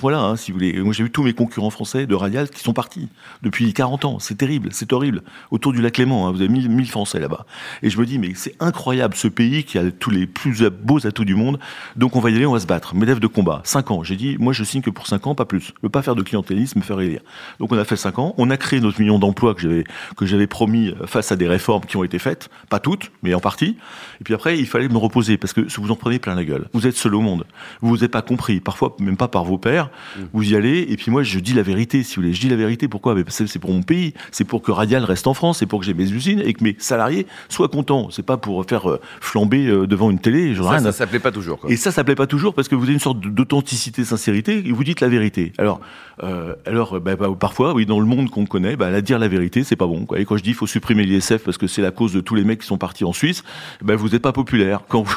Voilà, 0.00 0.20
hein, 0.20 0.36
si 0.36 0.52
vous 0.52 0.58
voulez. 0.58 0.80
Moi, 0.80 0.92
j'ai 0.92 1.02
vu 1.02 1.10
tous 1.10 1.24
mes 1.24 1.32
concurrents 1.32 1.70
français 1.70 2.06
de 2.06 2.14
Radial 2.14 2.48
qui 2.48 2.62
sont 2.62 2.72
partis 2.72 3.08
depuis 3.42 3.72
40 3.72 4.04
ans. 4.04 4.18
C'est 4.20 4.36
terrible, 4.36 4.68
c'est 4.70 4.92
horrible. 4.92 5.22
Autour 5.50 5.72
du 5.72 5.82
lac 5.82 5.98
Léman, 5.98 6.28
hein, 6.28 6.30
vous 6.30 6.40
avez 6.40 6.48
1000, 6.48 6.68
1000 6.68 6.88
Français 6.88 7.18
là-bas. 7.18 7.44
Et 7.82 7.90
je 7.90 7.98
me 7.98 8.06
dis, 8.06 8.20
mais 8.20 8.34
c'est 8.36 8.54
incroyable 8.60 9.16
ce 9.16 9.26
pays 9.26 9.64
qui 9.64 9.78
a 9.78 9.90
tous 9.90 10.10
les 10.10 10.28
plus 10.28 10.62
beaux 10.70 11.04
atouts 11.04 11.24
du 11.24 11.34
monde. 11.34 11.58
Donc 11.96 12.14
on 12.14 12.20
va 12.20 12.30
y 12.30 12.36
aller, 12.36 12.46
on 12.46 12.52
va 12.52 12.60
se 12.60 12.68
battre. 12.68 12.94
Médève 12.94 13.18
de 13.18 13.26
combat, 13.26 13.62
5 13.64 13.90
ans. 13.90 14.04
J'ai 14.04 14.14
dit, 14.14 14.36
moi 14.38 14.52
je 14.52 14.62
signe 14.62 14.80
que 14.80 14.90
pour 14.90 15.08
5 15.08 15.26
ans, 15.26 15.34
pas 15.34 15.44
plus. 15.44 15.72
Je 15.78 15.82
veux 15.82 15.88
pas 15.88 16.02
faire 16.02 16.14
de 16.14 16.22
clientélisme, 16.22 16.78
me 16.78 16.84
faire 16.84 17.00
élire. 17.00 17.22
Donc 17.58 17.72
on 17.72 17.78
a 17.78 17.84
fait 17.84 17.96
5 17.96 18.20
ans. 18.20 18.34
On 18.38 18.50
a 18.50 18.56
créé 18.56 18.80
notre 18.80 19.00
million 19.00 19.18
d'emplois 19.18 19.54
que 19.54 19.62
j'avais 19.62 19.82
que 20.16 20.24
j'avais 20.24 20.46
promis 20.46 20.94
face 21.06 21.32
à 21.32 21.36
des 21.36 21.48
réformes 21.48 21.84
qui 21.84 21.96
ont 21.96 22.04
été 22.04 22.20
faites, 22.20 22.48
pas 22.70 22.78
toutes, 22.78 23.10
mais 23.24 23.34
en 23.34 23.40
partie. 23.40 23.76
Et 24.20 24.24
puis 24.24 24.34
après, 24.34 24.56
il 24.56 24.66
fallait 24.66 24.88
me 24.88 24.98
reposer 24.98 25.36
parce 25.36 25.52
que 25.52 25.62
vous 25.80 25.90
en 25.90 25.96
prenez 25.96 26.20
plein 26.20 26.36
la 26.36 26.44
gueule. 26.44 26.68
Vous 26.72 26.86
êtes 26.86 26.96
seul 26.96 27.16
au 27.16 27.20
monde. 27.20 27.44
Vous 27.80 27.88
vous 27.88 28.04
êtes 28.04 28.12
pas 28.12 28.22
compris. 28.22 28.35
Parfois 28.60 28.96
même 29.00 29.16
pas 29.16 29.28
par 29.28 29.44
vos 29.44 29.58
pères. 29.58 29.90
Mm. 30.16 30.20
Vous 30.32 30.52
y 30.52 30.56
allez, 30.56 30.86
et 30.88 30.96
puis 30.96 31.10
moi, 31.10 31.22
je 31.22 31.38
dis 31.38 31.52
la 31.52 31.62
vérité, 31.62 32.02
si 32.02 32.16
vous 32.16 32.22
voulez. 32.22 32.34
Je 32.34 32.40
dis 32.40 32.48
la 32.48 32.56
vérité, 32.56 32.88
pourquoi? 32.88 33.14
C'est 33.28 33.58
pour 33.58 33.70
mon 33.70 33.82
pays, 33.82 34.14
c'est 34.32 34.44
pour 34.44 34.62
que 34.62 34.70
Radial 34.70 35.04
reste 35.04 35.26
en 35.26 35.34
France, 35.34 35.58
c'est 35.58 35.66
pour 35.66 35.80
que 35.80 35.86
j'ai 35.86 35.94
mes 35.94 36.10
usines 36.10 36.40
et 36.44 36.52
que 36.52 36.62
mes 36.62 36.76
salariés 36.78 37.26
soient 37.48 37.68
contents. 37.68 38.08
C'est 38.10 38.24
pas 38.24 38.36
pour 38.36 38.64
faire 38.66 38.90
euh, 38.90 39.00
flamber 39.20 39.66
euh, 39.66 39.86
devant 39.86 40.10
une 40.10 40.18
télé. 40.18 40.54
Ça, 40.54 40.80
ça 40.80 40.92
s'appelait 40.92 41.18
pas 41.18 41.32
toujours. 41.32 41.60
Et 41.68 41.76
ça, 41.76 41.90
ça 41.90 42.04
plaît 42.04 42.14
pas 42.14 42.26
toujours 42.26 42.54
parce 42.54 42.68
que 42.68 42.74
vous 42.74 42.84
avez 42.84 42.92
une 42.92 43.00
sorte 43.00 43.20
d'authenticité, 43.20 44.04
sincérité, 44.04 44.62
et 44.64 44.72
vous 44.72 44.84
dites 44.84 45.00
la 45.00 45.08
vérité. 45.08 45.52
Alors, 45.58 45.80
euh, 46.22 46.54
alors 46.64 47.00
bah, 47.00 47.16
bah, 47.16 47.28
parfois, 47.38 47.74
oui, 47.74 47.86
dans 47.86 48.00
le 48.00 48.06
monde 48.06 48.30
qu'on 48.30 48.46
connaît, 48.46 48.76
bah, 48.76 48.90
la 48.90 49.02
dire 49.02 49.18
la 49.18 49.28
vérité, 49.28 49.64
c'est 49.64 49.76
pas 49.76 49.86
bon. 49.86 50.06
Quoi. 50.06 50.20
Et 50.20 50.24
quand 50.24 50.36
je 50.36 50.42
dis 50.42 50.50
il 50.50 50.54
faut 50.54 50.66
supprimer 50.66 51.04
l'ISF 51.04 51.38
parce 51.44 51.58
que 51.58 51.66
c'est 51.66 51.82
la 51.82 51.90
cause 51.90 52.12
de 52.12 52.20
tous 52.20 52.34
les 52.34 52.44
mecs 52.44 52.60
qui 52.60 52.66
sont 52.66 52.78
partis 52.78 53.04
en 53.04 53.12
Suisse, 53.12 53.44
bah, 53.82 53.96
vous 53.96 54.10
n'êtes 54.10 54.22
pas 54.22 54.32
populaire. 54.32 54.80
Quand 54.88 55.02
vous... 55.02 55.16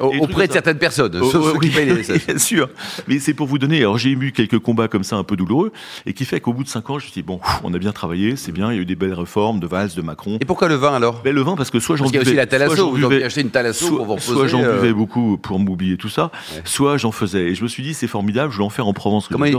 auprès 0.20 0.46
de 0.46 0.52
certaines 0.52 0.78
personnes, 0.78 1.18
oh, 1.20 1.30
sauf 1.30 1.52
ceux 1.52 1.58
qui 1.58 1.70
payent 1.70 1.92
l'ISF. 1.92 2.28
Bien 2.32 2.38
sûr. 2.38 2.68
Mais 3.08 3.18
c'est 3.18 3.34
pour 3.34 3.46
vous 3.46 3.58
donner 3.58 3.80
alors 3.80 3.98
j'ai 3.98 4.10
eu 4.10 4.32
quelques 4.32 4.58
combats 4.58 4.88
comme 4.88 5.04
ça 5.04 5.16
un 5.16 5.24
peu 5.24 5.36
douloureux, 5.36 5.72
et 6.06 6.14
qui 6.14 6.24
fait 6.24 6.40
qu'au 6.40 6.52
bout 6.52 6.64
de 6.64 6.68
cinq 6.68 6.88
ans, 6.88 6.98
je 6.98 7.04
me 7.04 7.10
suis 7.10 7.20
dit, 7.20 7.26
bon, 7.26 7.40
on 7.62 7.74
a 7.74 7.78
bien 7.78 7.92
travaillé, 7.92 8.36
c'est 8.36 8.52
bien, 8.52 8.72
il 8.72 8.76
y 8.76 8.78
a 8.78 8.82
eu 8.82 8.86
des 8.86 8.96
belles 8.96 9.12
réformes 9.12 9.60
de 9.60 9.66
Valls, 9.66 9.90
de 9.94 10.02
Macron. 10.02 10.38
Et 10.40 10.44
pourquoi 10.44 10.68
le 10.68 10.76
vin 10.76 10.94
alors? 10.94 11.20
Ben, 11.22 11.34
Le 11.34 11.42
vin, 11.42 11.56
parce 11.56 11.70
que 11.70 11.78
soit 11.78 11.96
j'en 11.96 12.06
buvais... 12.06 12.18
Parce 12.18 12.28
qu'il 12.28 12.36
y 12.36 12.40
a 12.40 12.44
aussi 12.44 12.52
la 12.52 12.58
Thalasso, 12.58 12.90
vous 12.90 13.04
avez 13.04 13.24
acheté 13.24 13.42
une 13.42 13.50
Thalasso 13.50 13.86
soit, 13.86 14.04
pour 14.04 14.16
vous 14.16 14.20
Soit 14.20 14.46
j'en 14.46 14.62
euh. 14.62 14.80
buvais 14.80 14.92
beaucoup 14.92 15.36
pour 15.36 15.58
m'oublier 15.58 15.96
tout 15.96 16.08
ça, 16.08 16.30
soit 16.64 16.96
j'en 16.96 17.12
faisais. 17.12 17.48
Et 17.50 17.54
je 17.54 17.62
me 17.62 17.68
suis 17.68 17.82
dit, 17.82 17.92
c'est 17.92 18.06
formidable, 18.06 18.52
je 18.52 18.58
vais 18.58 18.64
en 18.64 18.70
faire 18.70 18.86
en 18.86 18.92
Provence. 18.94 19.28
Comment 19.28 19.44
il, 19.44 19.56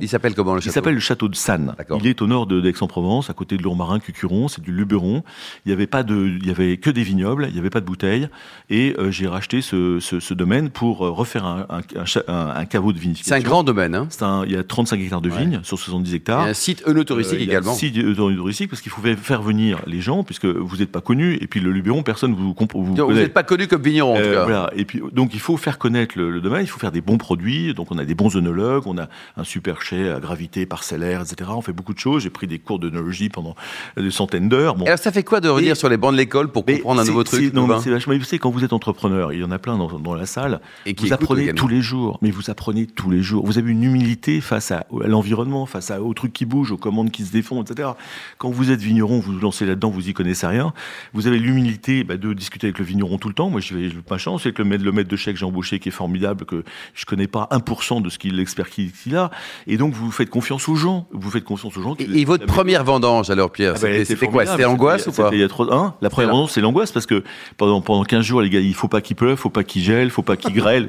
il 0.00 0.08
s'appelle 0.08 0.34
comment 0.34 0.54
le 0.54 0.60
château? 0.60 0.70
Il 0.70 0.72
s'appelle 0.72 0.94
le 0.94 1.00
château 1.00 1.28
de 1.28 1.34
Sannes. 1.34 1.74
Il 2.00 2.06
est 2.06 2.22
au 2.22 2.26
nord 2.26 2.46
d'Aix-en-Provence, 2.46 3.30
à 3.30 3.34
côté 3.34 3.56
de 3.56 3.62
Lourmarin, 3.62 3.98
Cucuron, 3.98 4.48
c'est 4.48 4.62
du 4.62 4.72
Luberon. 4.72 5.24
Il 5.66 5.70
y 5.70 5.72
avait 5.72 5.86
pas 5.86 6.02
de, 6.02 6.38
il 6.40 6.46
y 6.46 6.50
avait 6.50 6.76
que 6.76 6.90
des 6.90 7.02
vignobles, 7.02 7.46
il 7.48 7.54
n'y 7.54 7.58
avait 7.60 7.70
pas 7.70 7.80
de 7.80 7.86
bouteilles, 7.86 8.28
et 8.70 8.94
euh, 8.98 9.10
j'ai 9.10 9.26
racheté 9.26 9.62
ce, 9.62 10.00
ce, 10.00 10.20
ce, 10.20 10.34
domaine 10.34 10.70
pour 10.70 11.04
euh, 11.06 11.10
refaire 11.10 11.44
un, 11.44 11.66
un, 11.68 11.80
un, 12.00 12.04
un 12.28 12.64
caveau 12.64 12.92
de 12.92 12.98
vinification. 12.98 13.36
C'est 13.36 13.40
un 13.44 13.48
grand 13.48 13.62
domaine, 13.62 13.94
hein 13.94 14.08
il 14.46 14.52
y 14.52 14.56
a 14.56 14.62
35 14.62 15.00
hectares 15.00 15.20
de 15.20 15.28
vignes 15.28 15.60
sur 15.62 15.78
70 15.78 16.14
hectares. 16.14 16.40
Il 16.42 16.44
y 16.44 16.48
a 16.48 16.50
un 16.50 16.54
site 16.54 16.82
œnotouristique 16.86 17.38
euh, 17.38 17.42
également. 17.42 17.72
Un 17.72 17.76
site 17.76 17.96
œnotouristique 17.96 18.70
parce 18.70 18.82
qu'il 18.82 18.92
faut 18.92 19.02
faire 19.02 19.42
venir 19.42 19.80
les 19.86 20.00
gens 20.00 20.22
puisque 20.22 20.46
vous 20.46 20.76
n'êtes 20.76 20.92
pas 20.92 21.00
connu 21.00 21.38
et 21.40 21.46
puis 21.46 21.60
le 21.60 21.70
Luberon, 21.72 22.02
personne 22.02 22.34
vous 22.34 22.54
vous, 22.54 22.68
vous 22.74 22.94
Vous 22.94 23.12
n'êtes 23.12 23.32
pas 23.32 23.42
connu 23.42 23.66
comme 23.66 23.82
vigneron 23.82 24.14
en 24.14 24.16
tout 24.16 24.22
euh, 24.22 24.34
cas. 24.34 24.44
Voilà. 24.44 24.70
Et 24.76 24.84
puis 24.84 25.02
donc 25.12 25.34
il 25.34 25.40
faut 25.40 25.56
faire 25.56 25.78
connaître 25.78 26.18
le, 26.18 26.40
domaine, 26.40 26.62
il 26.62 26.68
faut 26.68 26.80
faire 26.80 26.92
des 26.92 27.00
bons 27.00 27.18
produits. 27.18 27.74
Donc 27.74 27.88
on 27.90 27.98
a 27.98 28.04
des 28.04 28.14
bons 28.14 28.36
œnologues, 28.36 28.86
on 28.86 28.98
a 28.98 29.08
un 29.36 29.44
super 29.44 29.82
chai 29.82 30.10
à 30.10 30.20
gravité 30.20 30.66
parcellaire, 30.66 31.22
etc. 31.22 31.50
On 31.54 31.62
fait 31.62 31.72
beaucoup 31.72 31.94
de 31.94 31.98
choses. 31.98 32.22
J'ai 32.22 32.30
pris 32.30 32.46
des 32.46 32.58
cours 32.58 32.78
d'œnologie 32.78 33.28
pendant 33.28 33.54
des 33.96 34.10
centaines 34.10 34.48
d'heures. 34.48 34.76
Bon. 34.76 34.86
Alors 34.86 34.98
ça 34.98 35.12
fait 35.12 35.22
quoi 35.22 35.40
de 35.40 35.48
revenir 35.48 35.76
sur 35.76 35.88
les 35.88 35.96
bancs 35.96 36.12
de 36.12 36.18
l'école 36.18 36.50
pour 36.50 36.64
comprendre 36.64 37.00
un 37.00 37.04
nouveau 37.04 37.24
truc 37.24 37.52
Non, 37.54 37.80
c'est 37.80 37.90
vachement. 37.90 38.14
Vous 38.14 38.24
savez 38.24 38.38
quand 38.38 38.50
vous 38.50 38.64
êtes 38.64 38.72
entrepreneur, 38.72 39.32
il 39.32 39.40
y 39.40 39.44
en 39.44 39.50
a 39.50 39.58
plein 39.58 39.76
dans, 39.76 39.98
dans 39.98 40.14
la 40.14 40.26
salle. 40.26 40.60
Et 40.86 40.94
qui 40.94 41.06
vous 41.06 41.12
apprenez 41.12 41.52
tous 41.54 41.68
les 41.68 41.80
jours, 41.80 41.91
mais 42.22 42.30
vous 42.30 42.50
apprenez 42.50 42.86
tous 42.86 43.10
les 43.10 43.22
jours. 43.22 43.46
Vous 43.46 43.58
avez 43.58 43.70
une 43.70 43.84
humilité 43.84 44.40
face 44.40 44.70
à 44.70 44.82
à 45.00 45.06
l'environnement, 45.06 45.66
face 45.66 45.90
à, 45.90 46.02
aux 46.02 46.14
trucs 46.14 46.32
qui 46.32 46.44
bougent, 46.44 46.72
aux 46.72 46.76
commandes 46.76 47.10
qui 47.10 47.24
se 47.24 47.32
défont, 47.32 47.62
etc. 47.62 47.90
Quand 48.38 48.50
vous 48.50 48.70
êtes 48.70 48.80
vigneron, 48.80 49.18
vous 49.18 49.32
vous 49.32 49.38
lancez 49.38 49.64
là-dedans, 49.66 49.90
vous 49.90 50.08
y 50.08 50.12
connaissez 50.12 50.46
rien. 50.46 50.72
Vous 51.12 51.26
avez 51.26 51.38
l'humilité 51.38 52.04
bah, 52.04 52.16
de 52.16 52.32
discuter 52.32 52.68
avec 52.68 52.78
le 52.78 52.84
vigneron 52.84 53.18
tout 53.18 53.28
le 53.28 53.34
temps. 53.34 53.50
Moi, 53.50 53.60
j'ai 53.60 53.90
ma 54.10 54.18
chance, 54.18 54.42
c'est 54.42 54.52
que 54.52 54.62
le 54.62 54.68
maître, 54.68 54.84
le 54.84 54.92
maître 54.92 55.08
de 55.08 55.16
chèque 55.16 55.34
que 55.34 55.40
j'ai 55.40 55.46
embauché, 55.46 55.78
qui 55.78 55.88
est 55.88 55.92
formidable, 55.92 56.44
que 56.44 56.64
je 56.94 57.04
connais 57.04 57.26
pas 57.26 57.48
1% 57.50 58.02
de 58.02 58.08
ce 58.08 58.18
qu'il 58.18 58.36
l'expertise 58.36 58.92
qu'il 58.92 59.16
a. 59.16 59.30
Et 59.66 59.76
donc, 59.76 59.94
vous 59.94 60.10
faites 60.10 60.30
confiance 60.30 60.68
aux 60.68 60.74
gens. 60.74 61.06
Vous 61.12 61.30
faites 61.30 61.44
confiance 61.44 61.76
aux 61.76 61.82
gens. 61.82 61.96
Et, 61.98 62.24
votre 62.24 62.46
première 62.46 62.84
vendange, 62.84 63.30
alors, 63.30 63.50
Pierre, 63.50 63.74
ah 63.76 63.80
bah, 63.80 64.04
c'était 64.04 64.26
quoi? 64.26 64.46
C'était 64.46 64.62
l'angoisse 64.62 65.06
ou 65.06 65.12
pas? 65.12 65.30
Il 65.32 65.38
y 65.38 65.42
a 65.42 65.48
trop, 65.48 65.70
hein, 65.72 65.94
La 66.00 66.10
première 66.10 66.30
vendange, 66.30 66.50
c'est 66.50 66.60
l'angoisse 66.60 66.92
parce 66.92 67.06
que 67.06 67.22
pendant, 67.56 67.80
pendant 67.80 68.04
15 68.04 68.24
jours, 68.24 68.42
les 68.42 68.50
gars, 68.50 68.60
il 68.60 68.74
faut 68.74 68.88
pas 68.88 69.00
qu'il 69.00 69.16
pleuve, 69.16 69.36
faut 69.36 69.50
pas 69.50 69.64
qu'il 69.64 69.82
gèle, 69.82 70.10
faut 70.10 70.22
pas 70.22 70.36
qu'il 70.36 70.52
grêle. 70.52 70.88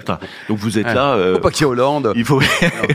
donc, 0.49 0.57
vous 0.57 0.77
êtes 0.77 0.85
là. 0.93 1.13
Euh, 1.13 1.35
faut 1.35 1.41
pas 1.41 1.51
qu'il 1.51 1.65
y 1.65 1.69
ait 1.69 1.71
Hollande. 1.71 2.13
Il 2.15 2.25
faut. 2.25 2.41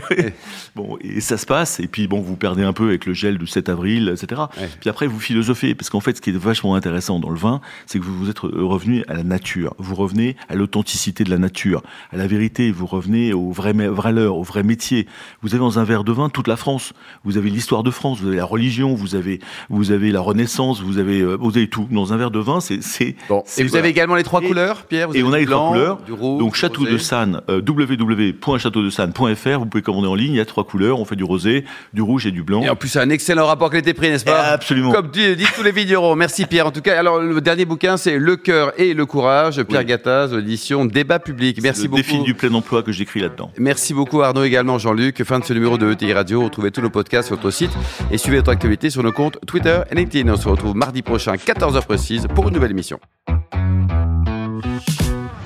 bon, 0.75 0.97
et 1.01 1.21
ça 1.21 1.37
se 1.37 1.45
passe 1.45 1.79
et 1.79 1.87
puis 1.87 2.07
bon, 2.07 2.21
vous 2.21 2.35
perdez 2.35 2.63
un 2.63 2.73
peu 2.73 2.85
avec 2.89 3.05
le 3.05 3.13
gel 3.13 3.37
du 3.37 3.47
7 3.47 3.69
avril, 3.69 4.13
etc. 4.13 4.41
Puis 4.79 4.89
après, 4.89 5.07
vous 5.07 5.19
philosophez, 5.19 5.75
parce 5.75 5.89
qu'en 5.89 5.99
fait, 5.99 6.17
ce 6.17 6.21
qui 6.21 6.29
est 6.29 6.37
vachement 6.37 6.75
intéressant 6.75 7.19
dans 7.19 7.29
le 7.29 7.37
vin, 7.37 7.61
c'est 7.85 7.99
que 7.99 8.03
vous 8.03 8.17
vous 8.17 8.29
êtes 8.29 8.39
revenu 8.39 9.03
à 9.07 9.13
la 9.13 9.23
nature, 9.23 9.73
vous 9.77 9.95
revenez 9.95 10.35
à 10.47 10.55
l'authenticité 10.55 11.23
de 11.23 11.29
la 11.29 11.37
nature, 11.37 11.81
à 12.11 12.17
la 12.17 12.27
vérité, 12.27 12.71
vous 12.71 12.85
revenez 12.85 13.33
aux 13.33 13.51
vraies 13.51 13.73
valeurs, 13.73 14.37
au 14.37 14.43
vrai 14.43 14.63
métier. 14.63 15.07
Vous 15.41 15.49
avez 15.49 15.59
dans 15.59 15.79
un 15.79 15.83
verre 15.83 16.03
de 16.03 16.11
vin 16.11 16.29
toute 16.29 16.47
la 16.47 16.57
France, 16.57 16.93
vous 17.23 17.37
avez 17.37 17.49
l'histoire 17.49 17.83
de 17.83 17.91
France, 17.91 18.19
vous 18.21 18.27
avez 18.27 18.37
la 18.37 18.45
religion, 18.45 18.95
vous 18.95 19.15
avez, 19.15 19.39
vous 19.69 19.91
avez 19.91 20.11
la 20.11 20.21
Renaissance, 20.21 20.81
vous 20.81 20.97
avez, 20.97 21.21
euh, 21.21 21.37
vous 21.39 21.57
avez 21.57 21.67
tout. 21.67 21.87
Dans 21.91 22.13
un 22.13 22.17
verre 22.17 22.31
de 22.31 22.39
vin, 22.39 22.59
c'est. 22.59 23.15
Bon. 23.27 23.43
Et 23.57 23.63
vous 23.63 23.75
avez 23.75 23.89
également 23.89 24.15
les 24.15 24.23
trois 24.23 24.41
couleurs, 24.41 24.83
Pierre? 24.83 25.09
et 25.13 25.23
on 25.23 25.33
a 25.33 25.39
les 25.39 25.45
trois 25.45 25.69
couleurs. 25.69 25.99
Donc 26.19 26.55
château 26.55 26.85
de 26.85 26.97
Sanne, 26.97 27.41
euh, 27.49 27.61
www.châteaudesanne.fr. 27.95 29.59
Vous 29.59 29.65
pouvez 29.65 29.81
commander 29.81 30.07
en 30.07 30.15
ligne. 30.15 30.33
Il 30.33 30.37
y 30.37 30.41
a 30.41 30.45
trois 30.45 30.65
couleurs. 30.65 30.99
On 30.99 31.05
fait 31.05 31.15
du 31.15 31.23
rosé, 31.23 31.65
du 31.93 32.01
rouge 32.01 32.25
et 32.25 32.31
du 32.31 32.43
blanc. 32.43 32.61
Et 32.61 32.69
en 32.69 32.75
plus, 32.75 32.89
c'est 32.89 32.99
un 32.99 33.09
excellent 33.09 33.45
rapport 33.45 33.69
qualité-prix, 33.69 34.09
n'est-ce 34.09 34.25
pas? 34.25 34.41
Absolument. 34.41 34.91
Comme 34.91 35.09
disent 35.09 35.37
tous 35.55 35.63
les 35.63 35.71
vignerons. 35.71 36.15
Merci 36.15 36.45
Pierre. 36.45 36.67
En 36.67 36.71
tout 36.71 36.81
cas, 36.81 36.97
alors 36.97 37.19
le 37.19 37.41
dernier 37.41 37.65
bouquin, 37.65 37.97
c'est 37.97 38.17
Le 38.17 38.35
cœur 38.35 38.73
et 38.77 38.93
le 38.93 39.05
courage, 39.05 39.63
Pierre 39.63 39.83
Gattaz, 39.83 40.33
édition 40.37 40.85
Débat 40.85 41.19
public. 41.19 41.59
Merci 41.61 41.87
beaucoup. 41.87 41.97
Le 41.97 42.03
défi 42.03 42.23
du 42.23 42.33
plein 42.33 42.53
emploi 42.53 42.83
que 42.83 42.91
j'écris 42.91 43.21
là-dedans. 43.21 43.51
Merci 43.57 43.93
beaucoup 43.93 44.21
Arnaud 44.21 44.43
également, 44.43 44.77
Jean-Luc. 44.77 45.23
Fin 45.23 45.39
de 45.39 45.45
ce 45.45 45.53
numéro 45.53 45.77
de 45.77 45.91
ETI 45.91 46.13
Radio. 46.13 46.43
Retrouvez 46.43 46.71
tous 46.71 46.81
nos 46.81 46.89
podcasts 46.89 47.27
sur 47.27 47.35
notre 47.35 47.51
site 47.51 47.71
et 48.11 48.17
suivez 48.17 48.37
notre 48.37 48.51
actualité 48.51 48.89
sur 48.89 49.03
nos 49.03 49.11
comptes 49.11 49.37
Twitter 49.45 49.81
et 49.91 49.95
LinkedIn. 49.95 50.31
On 50.31 50.37
se 50.37 50.47
retrouve 50.47 50.75
mardi 50.75 51.01
prochain, 51.01 51.35
14h 51.35 51.85
précise, 51.85 52.27
pour 52.33 52.47
une 52.47 52.53
nouvelle 52.53 52.71
émission. 52.71 52.99